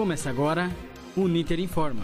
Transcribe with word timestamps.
Começa 0.00 0.30
agora 0.30 0.70
o 1.14 1.28
Ninter 1.28 1.60
Informa. 1.60 2.02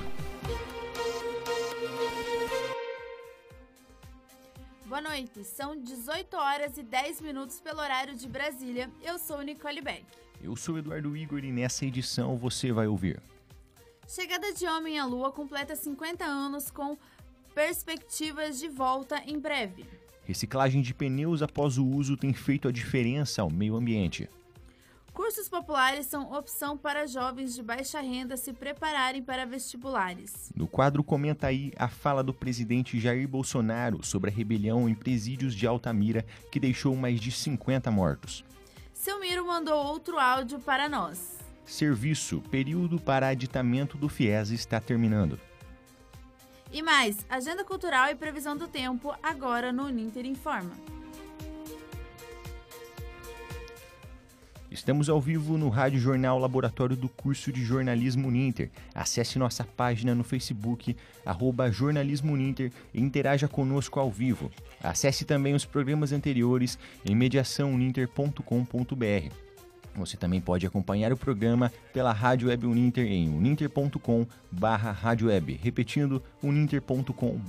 Boa 4.85 5.01
noite, 5.01 5.43
são 5.45 5.83
18 5.83 6.37
horas 6.37 6.77
e 6.77 6.83
10 6.83 7.23
minutos 7.23 7.59
pelo 7.59 7.81
horário 7.81 8.15
de 8.15 8.29
Brasília. 8.29 8.91
Eu 9.03 9.19
sou 9.19 9.41
Nicole 9.41 9.81
Beck. 9.81 10.05
Eu 10.43 10.55
sou 10.57 10.77
Eduardo 10.77 11.17
Igor 11.17 11.43
e 11.43 11.51
nessa 11.51 11.87
edição 11.87 12.37
você 12.37 12.71
vai 12.71 12.87
ouvir. 12.87 13.19
Chegada 14.07 14.53
de 14.53 14.67
Homem 14.67 14.99
à 14.99 15.07
Lua 15.07 15.33
completa 15.33 15.75
50 15.75 16.23
anos 16.23 16.71
com 16.71 16.99
perspectivas 17.55 18.59
de 18.59 18.69
volta 18.69 19.23
em 19.27 19.41
breve. 19.41 19.87
Reciclagem 20.27 20.83
de 20.83 20.93
pneus 20.93 21.41
após 21.41 21.79
o 21.79 21.87
uso 21.87 22.15
tem 22.15 22.35
feito 22.35 22.69
a 22.69 22.71
diferença 22.71 23.41
ao 23.41 23.49
meio 23.49 23.75
ambiente. 23.75 24.29
Cursos 25.17 25.49
populares 25.49 26.05
são 26.05 26.31
opção 26.31 26.77
para 26.77 27.07
jovens 27.07 27.55
de 27.55 27.63
baixa 27.63 28.03
renda 28.03 28.37
se 28.37 28.53
prepararem 28.53 29.23
para 29.23 29.47
vestibulares. 29.47 30.53
No 30.55 30.69
quadro 30.69 31.03
Comenta 31.03 31.47
aí 31.47 31.73
a 31.79 31.89
fala 31.89 32.23
do 32.23 32.35
presidente 32.35 33.01
Jair 33.01 33.27
Bolsonaro 33.27 34.05
sobre 34.05 34.31
a 34.31 34.33
rebelião 34.33 34.87
em 34.87 34.95
presídios 34.95 35.55
de 35.55 35.67
Altamira 35.67 36.23
que 36.53 36.61
deixou 36.61 36.95
mais 36.95 37.19
de 37.19 37.33
50 37.33 37.91
mortos. 37.91 38.45
Seu 38.93 39.19
Miro 39.19 39.47
mandou 39.47 39.87
outro 39.87 40.19
áudio 40.19 40.59
para 40.59 40.87
nós. 40.87 41.39
Serviço, 41.65 42.43
período 42.51 43.01
para 43.01 43.29
aditamento 43.29 43.97
do 43.97 44.11
FIES 44.11 44.51
está 44.51 44.81
terminando. 44.81 45.41
E 46.71 46.83
mais, 46.83 47.25
agenda 47.31 47.65
cultural 47.65 48.11
e 48.11 48.15
previsão 48.15 48.55
do 48.55 48.69
tempo 48.69 49.17
agora 49.23 49.73
no 49.73 49.89
Ninter 49.89 50.27
Informa. 50.27 50.73
Estamos 54.77 55.09
ao 55.09 55.19
vivo 55.19 55.57
no 55.57 55.71
Rádio 55.71 55.99
Jornal 55.99 56.39
Laboratório 56.39 56.95
do 56.95 57.09
Curso 57.09 57.51
de 57.51 57.65
Jornalismo 57.65 58.31
Ninter. 58.31 58.71
Acesse 58.95 59.39
nossa 59.39 59.65
página 59.65 60.15
no 60.15 60.23
Facebook, 60.23 60.95
arroba 61.25 61.73
Jornalismo 61.73 62.37
Ninter 62.37 62.71
e 62.93 63.01
interaja 63.01 63.49
conosco 63.49 63.99
ao 63.99 64.11
vivo. 64.11 64.51
Acesse 64.83 65.25
também 65.25 65.55
os 65.55 65.65
programas 65.65 66.13
anteriores 66.13 66.79
em 67.09 67.15
mediaçãouninter.com.br. 67.15 69.35
Você 69.95 70.19
também 70.19 70.43
pode 70.43 70.67
acompanhar 70.67 71.11
o 71.11 71.17
programa 71.17 71.73
pela 71.91 72.13
Rádio 72.13 72.49
Web 72.49 72.67
Uninter 72.67 73.07
em 73.07 73.31
uninter.com 73.31 74.27
Repetindo, 75.63 76.23
uninter.com 76.43 77.41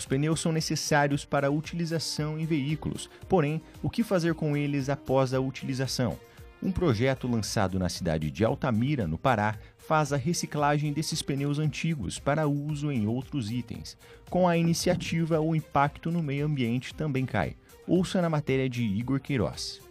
Os 0.00 0.06
pneus 0.06 0.40
são 0.40 0.50
necessários 0.50 1.26
para 1.26 1.48
a 1.48 1.50
utilização 1.50 2.40
em 2.40 2.46
veículos, 2.46 3.10
porém, 3.28 3.60
o 3.82 3.90
que 3.90 4.02
fazer 4.02 4.32
com 4.32 4.56
eles 4.56 4.88
após 4.88 5.34
a 5.34 5.40
utilização? 5.40 6.18
Um 6.62 6.72
projeto 6.72 7.28
lançado 7.28 7.78
na 7.78 7.90
cidade 7.90 8.30
de 8.30 8.42
Altamira, 8.42 9.06
no 9.06 9.18
Pará, 9.18 9.58
faz 9.76 10.10
a 10.10 10.16
reciclagem 10.16 10.90
desses 10.90 11.20
pneus 11.20 11.58
antigos 11.58 12.18
para 12.18 12.48
uso 12.48 12.90
em 12.90 13.06
outros 13.06 13.50
itens. 13.50 13.94
Com 14.30 14.48
a 14.48 14.56
iniciativa, 14.56 15.38
o 15.38 15.54
impacto 15.54 16.10
no 16.10 16.22
meio 16.22 16.46
ambiente 16.46 16.94
também 16.94 17.26
cai. 17.26 17.54
Ouça 17.86 18.22
na 18.22 18.30
matéria 18.30 18.70
de 18.70 18.82
Igor 18.82 19.20
Queiroz. 19.20 19.82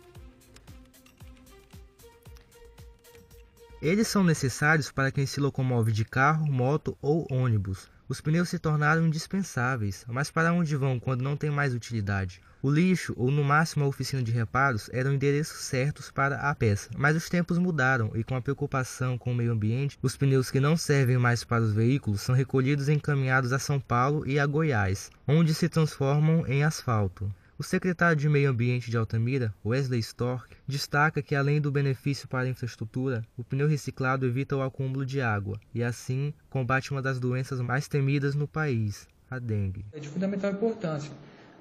Eles 3.79 4.07
são 4.07 4.23
necessários 4.23 4.91
para 4.91 5.11
quem 5.11 5.27
se 5.27 5.39
locomove 5.39 5.91
de 5.91 6.03
carro, 6.03 6.51
moto 6.51 6.97
ou 6.99 7.27
ônibus. 7.31 7.98
Os 8.09 8.19
pneus 8.19 8.49
se 8.49 8.57
tornaram 8.57 9.05
indispensáveis, 9.05 10.03
mas 10.07 10.31
para 10.31 10.51
onde 10.51 10.75
vão 10.75 10.99
quando 10.99 11.21
não 11.21 11.37
tem 11.37 11.51
mais 11.51 11.75
utilidade? 11.75 12.41
O 12.59 12.71
lixo, 12.71 13.13
ou 13.15 13.29
no 13.29 13.43
máximo 13.43 13.85
a 13.85 13.87
oficina 13.87 14.23
de 14.23 14.31
reparos, 14.31 14.89
eram 14.91 15.13
endereços 15.13 15.59
certos 15.59 16.09
para 16.09 16.37
a 16.37 16.55
peça, 16.55 16.89
mas 16.97 17.15
os 17.15 17.29
tempos 17.29 17.59
mudaram 17.59 18.11
e 18.15 18.23
com 18.23 18.35
a 18.35 18.41
preocupação 18.41 19.15
com 19.15 19.31
o 19.31 19.35
meio 19.35 19.51
ambiente, 19.51 19.99
os 20.01 20.17
pneus 20.17 20.49
que 20.49 20.59
não 20.59 20.75
servem 20.75 21.19
mais 21.19 21.43
para 21.43 21.61
os 21.61 21.71
veículos 21.71 22.21
são 22.21 22.33
recolhidos 22.33 22.89
e 22.89 22.93
encaminhados 22.93 23.53
a 23.53 23.59
São 23.59 23.79
Paulo 23.79 24.27
e 24.27 24.39
a 24.39 24.45
Goiás, 24.47 25.11
onde 25.27 25.53
se 25.53 25.69
transformam 25.69 26.47
em 26.47 26.63
asfalto. 26.63 27.31
O 27.59 27.63
secretário 27.63 28.15
de 28.15 28.29
Meio 28.29 28.51
Ambiente 28.51 28.89
de 28.89 28.95
Altamira, 28.95 29.53
Wesley 29.65 29.99
Stork, 29.99 30.55
destaca 30.65 31.21
que 31.21 31.35
além 31.35 31.59
do 31.59 31.69
benefício 31.69 32.25
para 32.25 32.47
a 32.47 32.49
infraestrutura, 32.49 33.21
o 33.35 33.43
pneu 33.43 33.67
reciclado 33.67 34.25
evita 34.25 34.55
o 34.55 34.61
acúmulo 34.61 35.05
de 35.05 35.19
água 35.19 35.59
e 35.75 35.83
assim 35.83 36.33
combate 36.49 36.89
uma 36.91 37.01
das 37.01 37.19
doenças 37.19 37.59
mais 37.59 37.85
temidas 37.85 38.33
no 38.33 38.47
país, 38.47 39.09
a 39.29 39.37
dengue. 39.37 39.83
É 39.91 39.99
de 39.99 40.07
fundamental 40.07 40.51
importância 40.53 41.11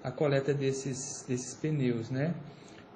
a 0.04 0.12
coleta 0.12 0.54
desses, 0.54 1.25
desses 1.26 1.53
pneus, 1.54 2.10
né? 2.10 2.32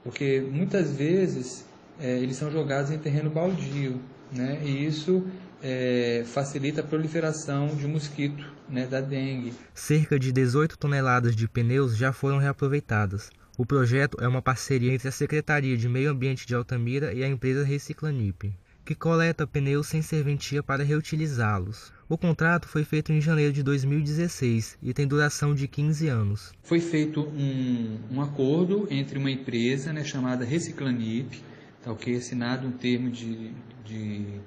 Porque 0.04 0.40
muitas 0.40 0.92
vezes 0.92 1.66
é, 2.02 2.18
eles 2.18 2.36
são 2.36 2.50
jogados 2.50 2.90
em 2.90 2.98
terreno 2.98 3.30
baldio, 3.30 4.00
né? 4.32 4.60
E 4.64 4.84
isso 4.84 5.24
é, 5.62 6.24
facilita 6.26 6.80
a 6.80 6.84
proliferação 6.84 7.68
de 7.68 7.86
mosquito, 7.86 8.44
né, 8.68 8.86
da 8.86 9.00
dengue. 9.00 9.52
Cerca 9.72 10.18
de 10.18 10.32
18 10.32 10.76
toneladas 10.76 11.36
de 11.36 11.46
pneus 11.46 11.96
já 11.96 12.12
foram 12.12 12.38
reaproveitadas. 12.38 13.30
O 13.56 13.64
projeto 13.64 14.18
é 14.20 14.26
uma 14.26 14.42
parceria 14.42 14.92
entre 14.92 15.08
a 15.08 15.12
Secretaria 15.12 15.76
de 15.76 15.88
Meio 15.88 16.10
Ambiente 16.10 16.46
de 16.46 16.54
Altamira 16.54 17.12
e 17.12 17.22
a 17.22 17.28
empresa 17.28 17.62
Reciclanip, 17.62 18.52
que 18.84 18.94
coleta 18.94 19.46
pneus 19.46 19.86
sem 19.86 20.02
serventia 20.02 20.62
para 20.62 20.82
reutilizá-los. 20.82 21.92
O 22.08 22.18
contrato 22.18 22.66
foi 22.66 22.82
feito 22.82 23.12
em 23.12 23.20
janeiro 23.20 23.52
de 23.52 23.62
2016 23.62 24.78
e 24.82 24.92
tem 24.92 25.06
duração 25.06 25.54
de 25.54 25.68
15 25.68 26.08
anos. 26.08 26.52
Foi 26.62 26.80
feito 26.80 27.20
um, 27.20 27.98
um 28.10 28.20
acordo 28.20 28.88
entre 28.90 29.18
uma 29.18 29.30
empresa 29.30 29.92
né, 29.92 30.02
chamada 30.02 30.44
Reciclanip, 30.44 31.40
tá, 31.82 31.92
okay, 31.92 32.16
assinado 32.16 32.66
um 32.66 32.72
termo 32.72 33.10
de, 33.10 33.52
de 33.84 34.40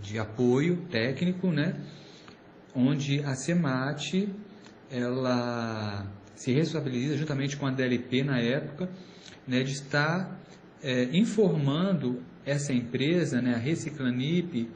de 0.00 0.18
apoio 0.18 0.76
técnico, 0.90 1.48
né? 1.48 1.76
onde 2.74 3.20
a 3.20 3.34
CEMAT 3.34 4.28
ela 4.90 6.06
se 6.34 6.52
responsabiliza 6.52 7.16
juntamente 7.16 7.56
com 7.56 7.66
a 7.66 7.70
DLP 7.70 8.22
na 8.24 8.38
época 8.38 8.88
né, 9.46 9.62
de 9.62 9.72
estar 9.72 10.40
é, 10.82 11.04
informando 11.12 12.22
essa 12.44 12.72
empresa, 12.72 13.40
né, 13.40 13.54
a 13.54 13.58
Reciclanip, 13.58 14.68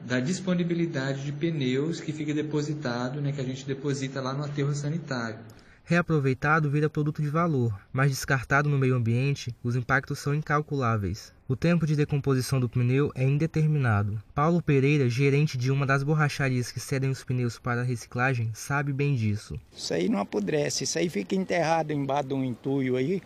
da 0.00 0.20
disponibilidade 0.20 1.24
de 1.24 1.32
pneus 1.32 2.00
que 2.00 2.12
fica 2.12 2.32
depositado, 2.32 3.20
né, 3.20 3.32
que 3.32 3.40
a 3.40 3.44
gente 3.44 3.66
deposita 3.66 4.20
lá 4.20 4.32
no 4.32 4.44
aterro 4.44 4.72
sanitário. 4.74 5.40
Reaproveitado 5.88 6.70
vira 6.70 6.90
produto 6.90 7.22
de 7.22 7.30
valor, 7.30 7.80
mas 7.90 8.10
descartado 8.10 8.68
no 8.68 8.76
meio 8.76 8.94
ambiente, 8.94 9.56
os 9.64 9.74
impactos 9.74 10.18
são 10.18 10.34
incalculáveis. 10.34 11.32
O 11.48 11.56
tempo 11.56 11.86
de 11.86 11.96
decomposição 11.96 12.60
do 12.60 12.68
pneu 12.68 13.10
é 13.14 13.24
indeterminado. 13.24 14.22
Paulo 14.34 14.60
Pereira, 14.60 15.08
gerente 15.08 15.56
de 15.56 15.70
uma 15.70 15.86
das 15.86 16.02
borracharias 16.02 16.70
que 16.70 16.78
cedem 16.78 17.08
os 17.08 17.24
pneus 17.24 17.58
para 17.58 17.80
a 17.80 17.84
reciclagem, 17.84 18.50
sabe 18.52 18.92
bem 18.92 19.16
disso. 19.16 19.58
Isso 19.74 19.94
aí 19.94 20.10
não 20.10 20.18
apodrece, 20.18 20.84
isso 20.84 20.98
aí 20.98 21.08
fica 21.08 21.34
enterrado 21.34 21.90
embaixo 21.90 22.28
de 22.28 22.34
um 22.34 22.44
entulho 22.44 22.96
aí. 22.96 23.22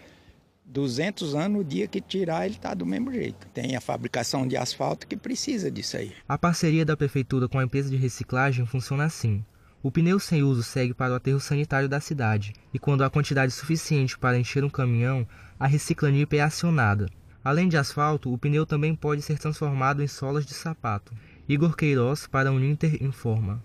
200 0.64 1.34
anos, 1.34 1.62
o 1.62 1.64
dia 1.64 1.88
que 1.88 2.00
tirar, 2.00 2.46
ele 2.46 2.54
está 2.54 2.74
do 2.74 2.86
mesmo 2.86 3.12
jeito. 3.12 3.44
Tem 3.52 3.74
a 3.74 3.80
fabricação 3.80 4.46
de 4.46 4.56
asfalto 4.56 5.08
que 5.08 5.16
precisa 5.16 5.68
disso 5.68 5.96
aí. 5.96 6.12
A 6.28 6.38
parceria 6.38 6.84
da 6.84 6.96
prefeitura 6.96 7.48
com 7.48 7.58
a 7.58 7.64
empresa 7.64 7.90
de 7.90 7.96
reciclagem 7.96 8.64
funciona 8.66 9.04
assim. 9.04 9.44
O 9.84 9.90
pneu 9.90 10.20
sem 10.20 10.44
uso 10.44 10.62
segue 10.62 10.94
para 10.94 11.12
o 11.12 11.16
aterro 11.16 11.40
sanitário 11.40 11.88
da 11.88 11.98
cidade, 11.98 12.52
e 12.72 12.78
quando 12.78 13.02
há 13.02 13.10
quantidade 13.10 13.50
suficiente 13.50 14.16
para 14.16 14.38
encher 14.38 14.62
um 14.62 14.70
caminhão, 14.70 15.26
a 15.58 15.66
reciclanip 15.66 16.36
é 16.36 16.40
acionada. 16.40 17.08
Além 17.42 17.68
de 17.68 17.76
asfalto, 17.76 18.32
o 18.32 18.38
pneu 18.38 18.64
também 18.64 18.94
pode 18.94 19.22
ser 19.22 19.40
transformado 19.40 20.00
em 20.00 20.06
solas 20.06 20.46
de 20.46 20.54
sapato. 20.54 21.12
Igor 21.48 21.74
Queiroz 21.74 22.28
para 22.28 22.52
o 22.52 22.54
Uninter 22.54 23.02
informa. 23.02 23.60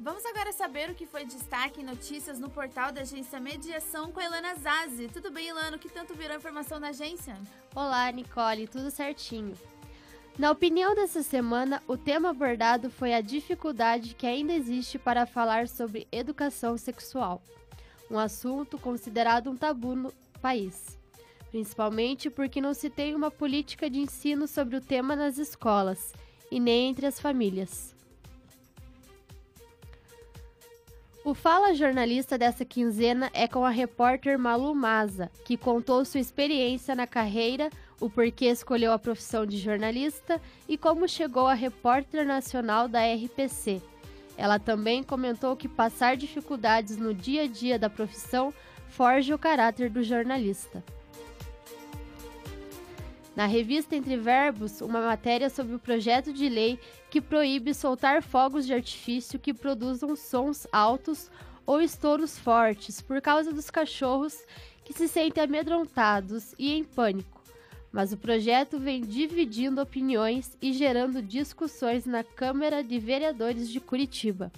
Vamos 0.00 0.26
agora 0.26 0.52
saber 0.52 0.90
o 0.90 0.94
que 0.94 1.06
foi 1.06 1.24
destaque 1.24 1.80
em 1.80 1.84
notícias 1.84 2.40
no 2.40 2.50
portal 2.50 2.90
da 2.90 3.02
agência 3.02 3.38
Mediação 3.38 4.10
com 4.10 4.18
a 4.18 4.24
Ilana 4.24 4.56
Zazi. 4.56 5.08
Tudo 5.08 5.30
bem, 5.30 5.48
Ilana? 5.50 5.76
O 5.76 5.80
que 5.80 5.88
tanto 5.88 6.14
virou 6.14 6.36
informação 6.36 6.80
na 6.80 6.88
agência? 6.88 7.36
Olá, 7.74 8.10
Nicole, 8.10 8.66
tudo 8.66 8.90
certinho. 8.90 9.54
Na 10.36 10.50
opinião 10.50 10.96
dessa 10.96 11.22
semana, 11.22 11.80
o 11.86 11.96
tema 11.96 12.30
abordado 12.30 12.90
foi 12.90 13.14
a 13.14 13.20
dificuldade 13.20 14.16
que 14.16 14.26
ainda 14.26 14.52
existe 14.52 14.98
para 14.98 15.26
falar 15.26 15.68
sobre 15.68 16.08
educação 16.10 16.76
sexual, 16.76 17.40
um 18.10 18.18
assunto 18.18 18.76
considerado 18.76 19.48
um 19.48 19.56
tabu 19.56 19.94
no 19.94 20.12
país, 20.42 20.98
principalmente 21.52 22.28
porque 22.28 22.60
não 22.60 22.74
se 22.74 22.90
tem 22.90 23.14
uma 23.14 23.30
política 23.30 23.88
de 23.88 24.00
ensino 24.00 24.48
sobre 24.48 24.76
o 24.76 24.80
tema 24.80 25.14
nas 25.14 25.38
escolas 25.38 26.12
e 26.50 26.58
nem 26.58 26.90
entre 26.90 27.06
as 27.06 27.20
famílias. 27.20 27.94
O 31.24 31.32
Fala 31.32 31.74
Jornalista 31.74 32.36
dessa 32.36 32.64
quinzena 32.64 33.30
é 33.32 33.46
com 33.46 33.64
a 33.64 33.70
repórter 33.70 34.36
Malu 34.36 34.74
Maza, 34.74 35.30
que 35.44 35.56
contou 35.56 36.04
sua 36.04 36.20
experiência 36.20 36.94
na 36.94 37.06
carreira 37.06 37.70
o 38.00 38.10
porquê 38.10 38.46
escolheu 38.46 38.92
a 38.92 38.98
profissão 38.98 39.46
de 39.46 39.56
jornalista 39.58 40.40
e 40.68 40.76
como 40.76 41.08
chegou 41.08 41.46
a 41.46 41.54
repórter 41.54 42.26
nacional 42.26 42.88
da 42.88 43.00
RPC. 43.00 43.80
Ela 44.36 44.58
também 44.58 45.02
comentou 45.02 45.56
que 45.56 45.68
passar 45.68 46.16
dificuldades 46.16 46.96
no 46.96 47.14
dia 47.14 47.42
a 47.42 47.46
dia 47.46 47.78
da 47.78 47.88
profissão 47.88 48.52
forge 48.88 49.32
o 49.32 49.38
caráter 49.38 49.90
do 49.90 50.02
jornalista. 50.02 50.82
Na 53.34 53.46
revista 53.46 53.96
Entre 53.96 54.16
Verbos, 54.16 54.80
uma 54.80 55.00
matéria 55.00 55.50
sobre 55.50 55.74
o 55.74 55.78
projeto 55.78 56.32
de 56.32 56.48
lei 56.48 56.78
que 57.10 57.20
proíbe 57.20 57.74
soltar 57.74 58.22
fogos 58.22 58.64
de 58.64 58.72
artifício 58.72 59.40
que 59.40 59.52
produzam 59.52 60.14
sons 60.14 60.66
altos 60.72 61.30
ou 61.66 61.80
estouros 61.80 62.38
fortes 62.38 63.00
por 63.00 63.20
causa 63.20 63.52
dos 63.52 63.70
cachorros 63.70 64.38
que 64.84 64.92
se 64.92 65.08
sentem 65.08 65.42
amedrontados 65.42 66.54
e 66.58 66.72
em 66.74 66.84
pânico. 66.84 67.43
Mas 67.94 68.12
o 68.12 68.16
projeto 68.16 68.76
vem 68.76 69.02
dividindo 69.02 69.80
opiniões 69.80 70.58
e 70.60 70.72
gerando 70.72 71.22
discussões 71.22 72.04
na 72.04 72.24
Câmara 72.24 72.82
de 72.82 72.98
Vereadores 72.98 73.70
de 73.70 73.78
Curitiba. 73.78 74.50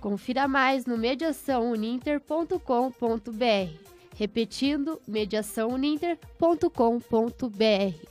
Confira 0.00 0.48
mais 0.48 0.84
no 0.84 0.98
mediaçãouninter.com.br. 0.98 3.92
Repetindo, 4.16 5.00
mediaçãouninter.com.br. 5.06 8.06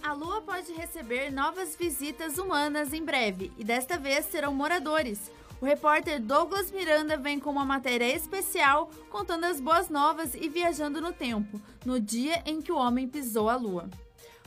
A 0.00 0.12
Lua 0.12 0.40
pode 0.40 0.72
receber 0.72 1.32
novas 1.32 1.74
visitas 1.74 2.38
humanas 2.38 2.92
em 2.92 3.04
breve 3.04 3.50
e 3.58 3.64
desta 3.64 3.98
vez 3.98 4.26
serão 4.26 4.54
moradores. 4.54 5.32
O 5.60 5.64
repórter 5.64 6.20
Douglas 6.20 6.70
Miranda 6.70 7.16
vem 7.16 7.38
com 7.38 7.50
uma 7.50 7.64
matéria 7.64 8.14
especial 8.14 8.90
contando 9.08 9.44
as 9.44 9.60
boas 9.60 9.88
novas 9.88 10.34
e 10.34 10.48
viajando 10.48 11.00
no 11.00 11.12
tempo, 11.12 11.60
no 11.84 12.00
dia 12.00 12.42
em 12.44 12.60
que 12.60 12.72
o 12.72 12.76
homem 12.76 13.08
pisou 13.08 13.48
a 13.48 13.56
Lua. 13.56 13.88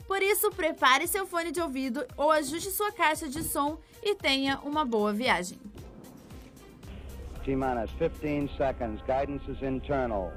Por 0.06 0.22
isso, 0.22 0.50
prepare 0.50 1.06
seu 1.06 1.26
fone 1.26 1.50
de 1.50 1.60
ouvido 1.60 2.06
ou 2.16 2.30
ajuste 2.30 2.70
sua 2.70 2.90
caixa 2.92 3.28
de 3.28 3.42
som 3.42 3.78
e 4.02 4.14
tenha 4.14 4.58
uma 4.60 4.84
boa 4.84 5.12
viagem. 5.12 5.58
T-minus 7.44 7.90
15 7.98 8.56
seconds. 8.56 9.02
Guidance 9.06 9.50
is 9.50 9.62
internal. 9.62 10.32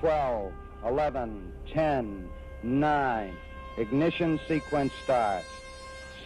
12, 0.00 0.52
11, 0.82 1.52
10, 1.74 2.28
9. 2.62 3.32
Ignition 3.78 4.38
sequence 4.46 4.92
starts. 5.02 5.46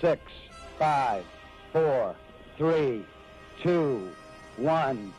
6, 0.00 0.20
5, 0.78 1.24
4, 1.72 2.16
3, 2.56 3.04
2, 3.62 4.10
1, 4.58 5.12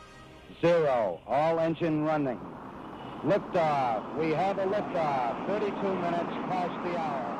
0. 0.60 1.20
All 1.26 1.58
engine 1.60 2.04
running. 2.04 2.40
Liftoff. 3.24 4.16
We 4.18 4.30
have 4.32 4.58
a 4.58 4.66
liftoff. 4.66 5.46
32 5.46 5.94
minutes 5.96 6.36
past 6.48 6.84
the 6.84 6.98
hour. 6.98 7.36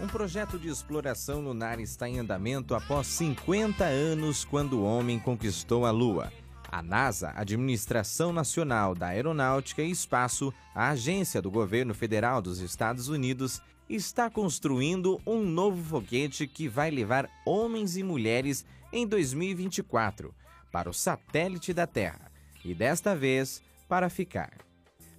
Um 0.00 0.06
projeto 0.06 0.58
de 0.58 0.68
exploração 0.68 1.40
lunar 1.40 1.80
está 1.80 2.08
em 2.08 2.18
andamento 2.20 2.74
após 2.74 3.06
50 3.08 3.84
anos, 3.84 4.44
quando 4.44 4.78
o 4.78 4.84
homem 4.84 5.18
conquistou 5.18 5.84
a 5.84 5.90
Lua. 5.90 6.32
A 6.70 6.82
NASA, 6.82 7.32
Administração 7.34 8.30
Nacional 8.30 8.94
da 8.94 9.06
Aeronáutica 9.06 9.82
e 9.82 9.90
Espaço, 9.90 10.52
a 10.74 10.90
agência 10.90 11.40
do 11.40 11.50
governo 11.50 11.94
federal 11.94 12.42
dos 12.42 12.60
Estados 12.60 13.08
Unidos, 13.08 13.62
está 13.88 14.28
construindo 14.28 15.18
um 15.26 15.42
novo 15.42 15.82
foguete 15.82 16.46
que 16.46 16.68
vai 16.68 16.90
levar 16.90 17.26
homens 17.46 17.96
e 17.96 18.02
mulheres 18.02 18.66
em 18.92 19.06
2024 19.06 20.34
para 20.70 20.90
o 20.90 20.94
satélite 20.94 21.72
da 21.72 21.86
Terra 21.86 22.30
e 22.62 22.74
desta 22.74 23.16
vez 23.16 23.62
para 23.88 24.10
ficar. 24.10 24.58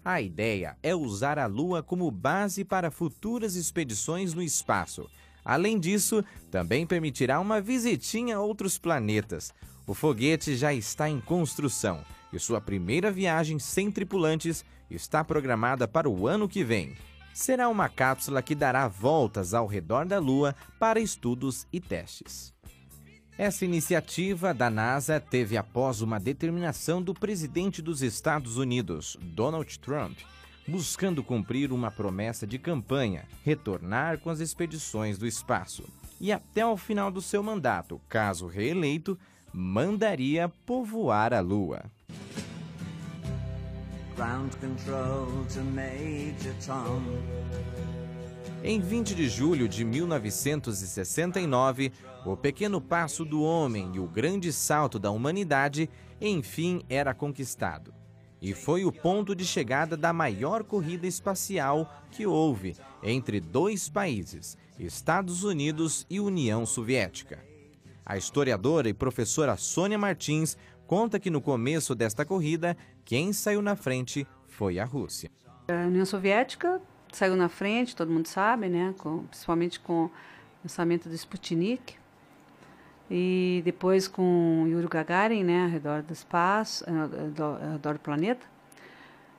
A 0.05 0.21
ideia 0.21 0.77
é 0.83 0.93
usar 0.93 1.39
a 1.39 1.47
Lua 1.47 1.81
como 1.81 2.09
base 2.11 2.63
para 2.63 2.91
futuras 2.91 3.55
expedições 3.55 4.35
no 4.35 4.41
espaço. 4.43 5.09
Além 5.43 5.79
disso, 5.79 6.23
também 6.51 6.85
permitirá 6.85 7.39
uma 7.39 7.61
visitinha 7.61 8.37
a 8.37 8.41
outros 8.41 8.77
planetas. 8.77 9.53
O 9.87 9.93
foguete 9.93 10.55
já 10.55 10.73
está 10.73 11.09
em 11.09 11.19
construção 11.19 12.03
e 12.31 12.39
sua 12.39 12.61
primeira 12.61 13.11
viagem 13.11 13.57
sem 13.57 13.91
tripulantes 13.91 14.63
está 14.89 15.23
programada 15.23 15.87
para 15.87 16.09
o 16.09 16.27
ano 16.27 16.47
que 16.47 16.63
vem. 16.63 16.95
Será 17.33 17.69
uma 17.69 17.87
cápsula 17.87 18.41
que 18.41 18.53
dará 18.53 18.87
voltas 18.87 19.53
ao 19.53 19.65
redor 19.65 20.05
da 20.05 20.19
Lua 20.19 20.55
para 20.79 20.99
estudos 20.99 21.65
e 21.71 21.79
testes. 21.79 22.53
Essa 23.37 23.63
iniciativa 23.63 24.53
da 24.53 24.69
NASA 24.69 25.19
teve 25.19 25.55
após 25.55 26.01
uma 26.01 26.19
determinação 26.19 27.01
do 27.01 27.13
presidente 27.13 27.81
dos 27.81 28.01
Estados 28.01 28.57
Unidos, 28.57 29.15
Donald 29.21 29.79
Trump, 29.79 30.17
buscando 30.69 31.23
cumprir 31.23 31.73
uma 31.73 31.89
promessa 31.89 32.45
de 32.45 32.59
campanha, 32.59 33.25
retornar 33.43 34.19
com 34.19 34.29
as 34.29 34.39
expedições 34.39 35.17
do 35.17 35.25
espaço. 35.25 35.83
E 36.21 36.31
até 36.31 36.65
o 36.65 36.77
final 36.77 37.11
do 37.11 37.21
seu 37.21 37.41
mandato, 37.41 37.99
caso 38.07 38.45
reeleito, 38.45 39.17
mandaria 39.51 40.47
povoar 40.65 41.33
a 41.33 41.39
Lua. 41.39 41.83
Em 48.63 48.79
20 48.79 49.15
de 49.15 49.29
julho 49.29 49.67
de 49.67 49.85
1969, 49.85 51.91
o 52.25 52.35
pequeno 52.35 52.81
passo 52.81 53.23
do 53.23 53.41
homem 53.41 53.91
e 53.95 53.99
o 53.99 54.07
grande 54.07 54.51
salto 54.51 54.99
da 54.99 55.09
humanidade 55.09 55.89
enfim 56.19 56.81
era 56.89 57.13
conquistado. 57.13 57.98
E 58.41 58.53
foi 58.53 58.85
o 58.85 58.91
ponto 58.91 59.35
de 59.35 59.45
chegada 59.45 59.97
da 59.97 60.13
maior 60.13 60.63
corrida 60.63 61.05
espacial 61.05 61.93
que 62.11 62.25
houve 62.25 62.75
entre 63.03 63.39
dois 63.39 63.89
países, 63.89 64.57
Estados 64.79 65.43
Unidos 65.43 66.05
e 66.09 66.19
União 66.19 66.65
Soviética. 66.65 67.43
A 68.05 68.17
historiadora 68.17 68.89
e 68.89 68.93
professora 68.93 69.57
Sônia 69.57 69.97
Martins 69.97 70.57
conta 70.87 71.19
que 71.19 71.29
no 71.29 71.41
começo 71.41 71.93
desta 71.93 72.25
corrida, 72.25 72.75
quem 73.05 73.31
saiu 73.31 73.61
na 73.61 73.75
frente 73.75 74.25
foi 74.47 74.79
a 74.79 74.85
Rússia. 74.85 75.29
A 75.67 75.85
União 75.85 76.05
Soviética 76.05 76.81
saiu 77.11 77.35
na 77.35 77.49
frente, 77.49 77.95
todo 77.95 78.11
mundo 78.11 78.25
sabe, 78.25 78.69
né? 78.69 78.95
Com, 78.97 79.25
principalmente 79.25 79.79
com 79.79 80.05
o 80.05 80.11
lançamento 80.63 81.07
do 81.07 81.13
Sputnik. 81.13 81.98
E 83.09 83.61
depois 83.65 84.07
com 84.07 84.65
Yuri 84.67 84.87
Gagarin, 84.87 85.43
né? 85.43 85.63
Ao 85.63 85.69
redor 85.69 86.01
do 86.03 86.13
espaço, 86.13 86.85
ao 86.87 87.71
redor 87.73 87.93
do 87.93 87.99
planeta. 87.99 88.45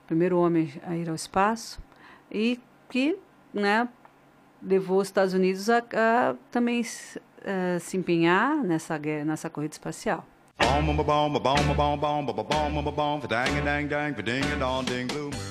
Primeiro 0.07 0.37
homem 0.37 0.73
a 0.85 0.95
ir 0.95 1.09
ao 1.09 1.15
espaço. 1.15 1.81
E 2.29 2.59
que, 2.89 3.17
né? 3.53 3.87
Levou 4.61 4.99
os 4.99 5.07
Estados 5.07 5.33
Unidos 5.33 5.69
a, 5.69 5.79
a 5.79 6.35
também 6.51 6.83
a, 6.85 7.79
se 7.79 7.97
empenhar 7.97 8.57
nessa, 8.57 8.99
nessa 8.99 9.49
corrida 9.49 9.73
espacial. 9.73 10.25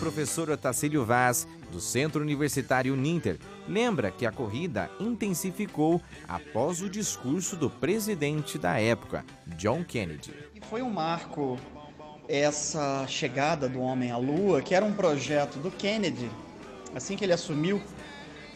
Professor 0.00 0.49
Otacílio 0.49 1.05
Vaz, 1.05 1.47
do 1.71 1.79
Centro 1.79 2.23
Universitário 2.23 2.97
Ninter, 2.97 3.39
lembra 3.69 4.11
que 4.11 4.25
a 4.25 4.33
corrida 4.33 4.91
intensificou 4.99 6.00
após 6.27 6.81
o 6.81 6.89
discurso 6.89 7.55
do 7.55 7.69
presidente 7.69 8.57
da 8.57 8.81
época, 8.81 9.23
John 9.59 9.85
Kennedy. 9.85 10.33
Foi 10.71 10.81
um 10.81 10.89
marco 10.89 11.59
essa 12.27 13.07
chegada 13.07 13.69
do 13.69 13.79
homem 13.79 14.11
à 14.11 14.17
Lua, 14.17 14.62
que 14.62 14.75
era 14.75 14.87
um 14.87 14.95
projeto 14.95 15.59
do 15.59 15.71
Kennedy. 15.71 16.31
Assim 16.97 17.15
que 17.15 17.25
ele 17.25 17.35
assumiu, 17.35 17.83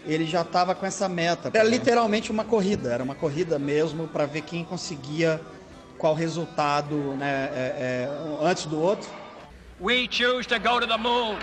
ele 0.07 0.25
já 0.25 0.41
estava 0.41 0.75
com 0.75 0.87
essa 0.87 1.11
meta. 1.11 1.51
Era 1.53 1.69
literalmente 1.69 2.33
uma 2.33 2.43
corrida, 2.45 2.91
era 2.91 3.05
uma 3.05 3.15
corrida 3.15 3.59
mesmo 3.59 4.09
para 4.09 4.25
ver 4.25 4.41
quem 4.41 4.65
conseguia 4.65 5.39
qual 5.99 6.15
resultado 6.15 6.95
né, 7.17 7.51
é, 7.53 8.09
é, 8.09 8.47
antes 8.47 8.67
do 8.67 8.81
outro. 8.81 9.09
We 9.81 10.09
choose 10.09 10.47
to 10.49 10.59
go 10.59 10.79
to 10.81 10.87
the 10.87 10.99
moon. 10.99 11.39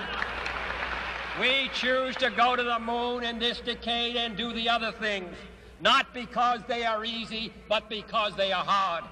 We 1.39 1.69
choose 1.73 2.15
to 2.17 2.29
go 2.29 2.55
to 2.55 2.63
the 2.63 2.79
moon 2.79 3.23
in 3.23 3.39
this 3.39 3.61
decade 3.61 4.17
and 4.17 4.35
do 4.35 4.53
the 4.53 4.69
other 4.69 4.91
things, 4.91 5.35
not 5.79 6.07
because 6.13 6.61
they 6.67 6.83
are 6.83 7.05
easy, 7.05 7.51
but 7.69 7.87
because 7.89 8.35
they 8.35 8.51
are 8.51 8.65
hard. 8.65 9.05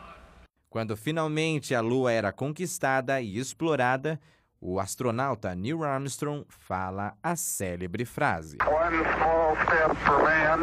Quando 0.69 0.96
finalmente 0.96 1.74
a 1.74 1.81
Lua 1.81 2.12
era 2.12 2.31
conquistada 2.31 3.19
e 3.22 3.39
explorada, 3.39 4.19
o 4.62 4.79
astronauta 4.79 5.55
Neil 5.55 5.84
Armstrong 5.84 6.46
fala 6.48 7.13
a 7.24 7.36
célebre 7.36 8.05
frase: 8.05 8.58
One 8.62 9.03
small 9.15 9.55
step 9.63 9.96
for 10.05 10.24
man, 10.24 10.60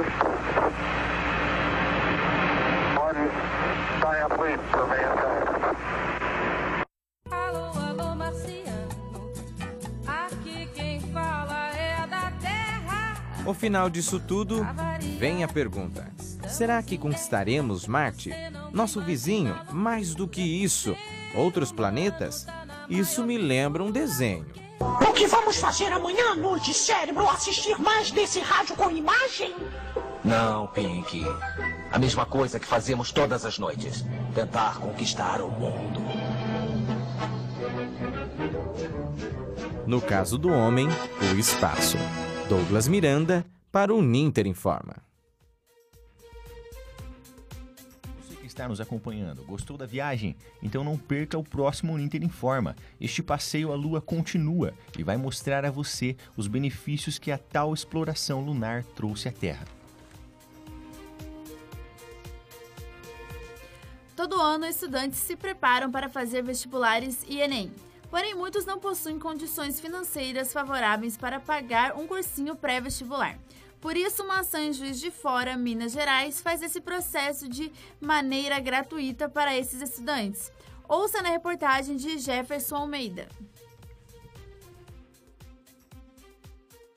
one 2.96 3.86
giant 4.06 4.40
leap 4.40 4.60
for 4.70 4.86
mankind. 4.86 5.76
Alô, 7.30 7.64
alô, 7.80 8.14
marciano. 8.14 8.88
Aqui 10.06 10.68
quem 10.74 11.00
fala 11.12 11.70
é 11.76 12.06
da 12.06 12.30
terra. 12.40 13.14
Ao 13.44 13.54
final 13.54 13.90
disso 13.90 14.20
tudo, 14.20 14.64
vem 15.18 15.42
a 15.42 15.48
pergunta: 15.48 16.08
será 16.48 16.80
que 16.82 16.96
conquistaremos 16.96 17.86
Marte? 17.86 18.30
Nosso 18.72 19.00
vizinho, 19.00 19.58
mais 19.72 20.14
do 20.14 20.28
que 20.28 20.42
isso, 20.42 20.96
outros 21.34 21.72
planetas? 21.72 22.46
Isso 22.88 23.24
me 23.24 23.36
lembra 23.36 23.82
um 23.82 23.90
desenho. 23.90 24.46
O 24.78 25.12
que 25.12 25.26
vamos 25.26 25.56
fazer 25.56 25.90
amanhã 25.90 26.32
à 26.32 26.36
noite, 26.36 26.72
cérebro? 26.72 27.28
Assistir 27.28 27.76
mais 27.80 28.12
desse 28.12 28.38
rádio 28.38 28.76
com 28.76 28.90
imagem? 28.90 29.52
Não, 30.26 30.66
Pink. 30.66 31.22
A 31.92 32.00
mesma 32.00 32.26
coisa 32.26 32.58
que 32.58 32.66
fazemos 32.66 33.12
todas 33.12 33.44
as 33.44 33.60
noites: 33.60 34.04
tentar 34.34 34.80
conquistar 34.80 35.40
o 35.40 35.48
mundo. 35.48 36.00
No 39.86 40.02
caso 40.02 40.36
do 40.36 40.48
homem, 40.48 40.88
o 41.32 41.38
espaço. 41.38 41.96
Douglas 42.48 42.88
Miranda, 42.88 43.46
para 43.70 43.94
o 43.94 44.02
Ninter 44.02 44.48
Informa. 44.48 44.96
Você 48.18 48.34
que 48.34 48.46
está 48.46 48.66
nos 48.66 48.80
acompanhando, 48.80 49.44
gostou 49.44 49.76
da 49.76 49.86
viagem? 49.86 50.34
Então 50.60 50.82
não 50.82 50.98
perca 50.98 51.38
o 51.38 51.44
próximo 51.44 51.96
Ninter 51.96 52.24
Informa. 52.24 52.74
Este 53.00 53.22
passeio 53.22 53.70
à 53.70 53.76
Lua 53.76 54.00
continua 54.00 54.74
e 54.98 55.04
vai 55.04 55.16
mostrar 55.16 55.64
a 55.64 55.70
você 55.70 56.16
os 56.36 56.48
benefícios 56.48 57.16
que 57.16 57.30
a 57.30 57.38
tal 57.38 57.72
exploração 57.72 58.44
lunar 58.44 58.82
trouxe 58.96 59.28
à 59.28 59.32
Terra. 59.32 59.75
Todo 64.16 64.40
ano, 64.40 64.64
estudantes 64.64 65.18
se 65.18 65.36
preparam 65.36 65.90
para 65.90 66.08
fazer 66.08 66.42
vestibulares 66.42 67.22
e 67.28 67.38
Enem. 67.38 67.70
Porém, 68.08 68.34
muitos 68.34 68.64
não 68.64 68.78
possuem 68.78 69.18
condições 69.18 69.78
financeiras 69.78 70.54
favoráveis 70.54 71.18
para 71.18 71.38
pagar 71.38 71.94
um 71.98 72.06
cursinho 72.06 72.56
pré-vestibular. 72.56 73.38
Por 73.78 73.94
isso, 73.94 74.24
uma 74.24 74.40
ação 74.40 74.60
em 74.60 74.72
Juiz 74.72 74.98
de 74.98 75.10
Fora, 75.10 75.54
Minas 75.54 75.92
Gerais, 75.92 76.40
faz 76.40 76.62
esse 76.62 76.80
processo 76.80 77.46
de 77.46 77.70
maneira 78.00 78.58
gratuita 78.58 79.28
para 79.28 79.54
esses 79.54 79.82
estudantes. 79.82 80.50
Ouça 80.88 81.20
na 81.20 81.28
reportagem 81.28 81.96
de 81.96 82.16
Jefferson 82.16 82.76
Almeida. 82.76 83.28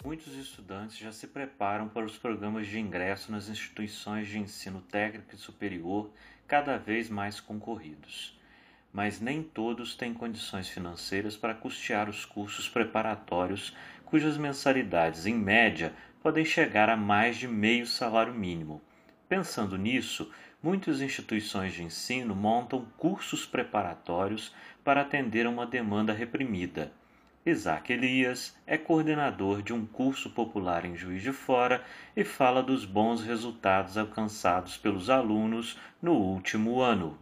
Muitos 0.05 0.33
estudantes 0.35 0.97
já 0.97 1.11
se 1.11 1.27
preparam 1.27 1.89
para 1.89 2.05
os 2.05 2.17
programas 2.17 2.67
de 2.67 2.79
ingresso 2.79 3.29
nas 3.29 3.49
instituições 3.49 4.29
de 4.29 4.39
ensino 4.39 4.81
técnico 4.81 5.35
e 5.35 5.37
superior 5.37 6.09
cada 6.49 6.77
vez 6.77 7.11
mais 7.11 7.39
concorridos. 7.39 8.35
Mas 8.91 9.21
nem 9.21 9.43
todos 9.43 9.95
têm 9.95 10.15
condições 10.15 10.67
financeiras 10.67 11.37
para 11.37 11.53
custear 11.53 12.09
os 12.09 12.25
cursos 12.25 12.67
preparatórios, 12.67 13.77
cujas 14.03 14.35
mensalidades, 14.35 15.27
em 15.27 15.35
média, 15.35 15.93
podem 16.23 16.43
chegar 16.43 16.89
a 16.89 16.97
mais 16.97 17.37
de 17.37 17.47
meio 17.47 17.85
salário 17.85 18.33
mínimo. 18.33 18.81
Pensando 19.29 19.77
nisso, 19.77 20.31
muitas 20.61 21.01
instituições 21.01 21.73
de 21.73 21.83
ensino 21.83 22.35
montam 22.35 22.83
cursos 22.97 23.45
preparatórios 23.45 24.51
para 24.83 25.01
atender 25.01 25.45
a 25.45 25.51
uma 25.51 25.67
demanda 25.67 26.11
reprimida. 26.13 26.91
Isaac 27.49 27.91
Elias 27.91 28.55
é 28.67 28.77
coordenador 28.77 29.63
de 29.63 29.73
um 29.73 29.83
curso 29.85 30.29
popular 30.29 30.85
em 30.85 30.95
Juiz 30.95 31.23
de 31.23 31.31
Fora 31.31 31.81
e 32.15 32.23
fala 32.23 32.61
dos 32.61 32.85
bons 32.85 33.23
resultados 33.23 33.97
alcançados 33.97 34.77
pelos 34.77 35.09
alunos 35.09 35.75
no 35.99 36.13
último 36.13 36.79
ano. 36.79 37.17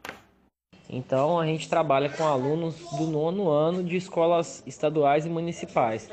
Então 0.90 1.40
a 1.40 1.46
gente 1.46 1.70
trabalha 1.70 2.10
com 2.10 2.26
alunos 2.26 2.76
do 2.98 3.08
nono 3.08 3.50
ano 3.50 3.84
de 3.84 3.96
escolas 3.96 4.64
estaduais 4.68 5.26
e 5.26 5.30
municipais. 5.30 6.10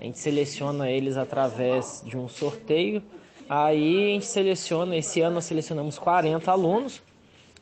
A 0.00 0.04
gente 0.04 0.18
seleciona 0.18 0.90
eles 0.90 1.16
através 1.16 2.02
de 2.04 2.16
um 2.16 2.28
sorteio. 2.28 3.02
Aí 3.48 4.10
a 4.10 4.14
gente 4.14 4.26
seleciona, 4.26 4.96
esse 4.96 5.20
ano 5.20 5.36
nós 5.36 5.44
selecionamos 5.44 5.98
40 5.98 6.50
alunos. 6.50 7.02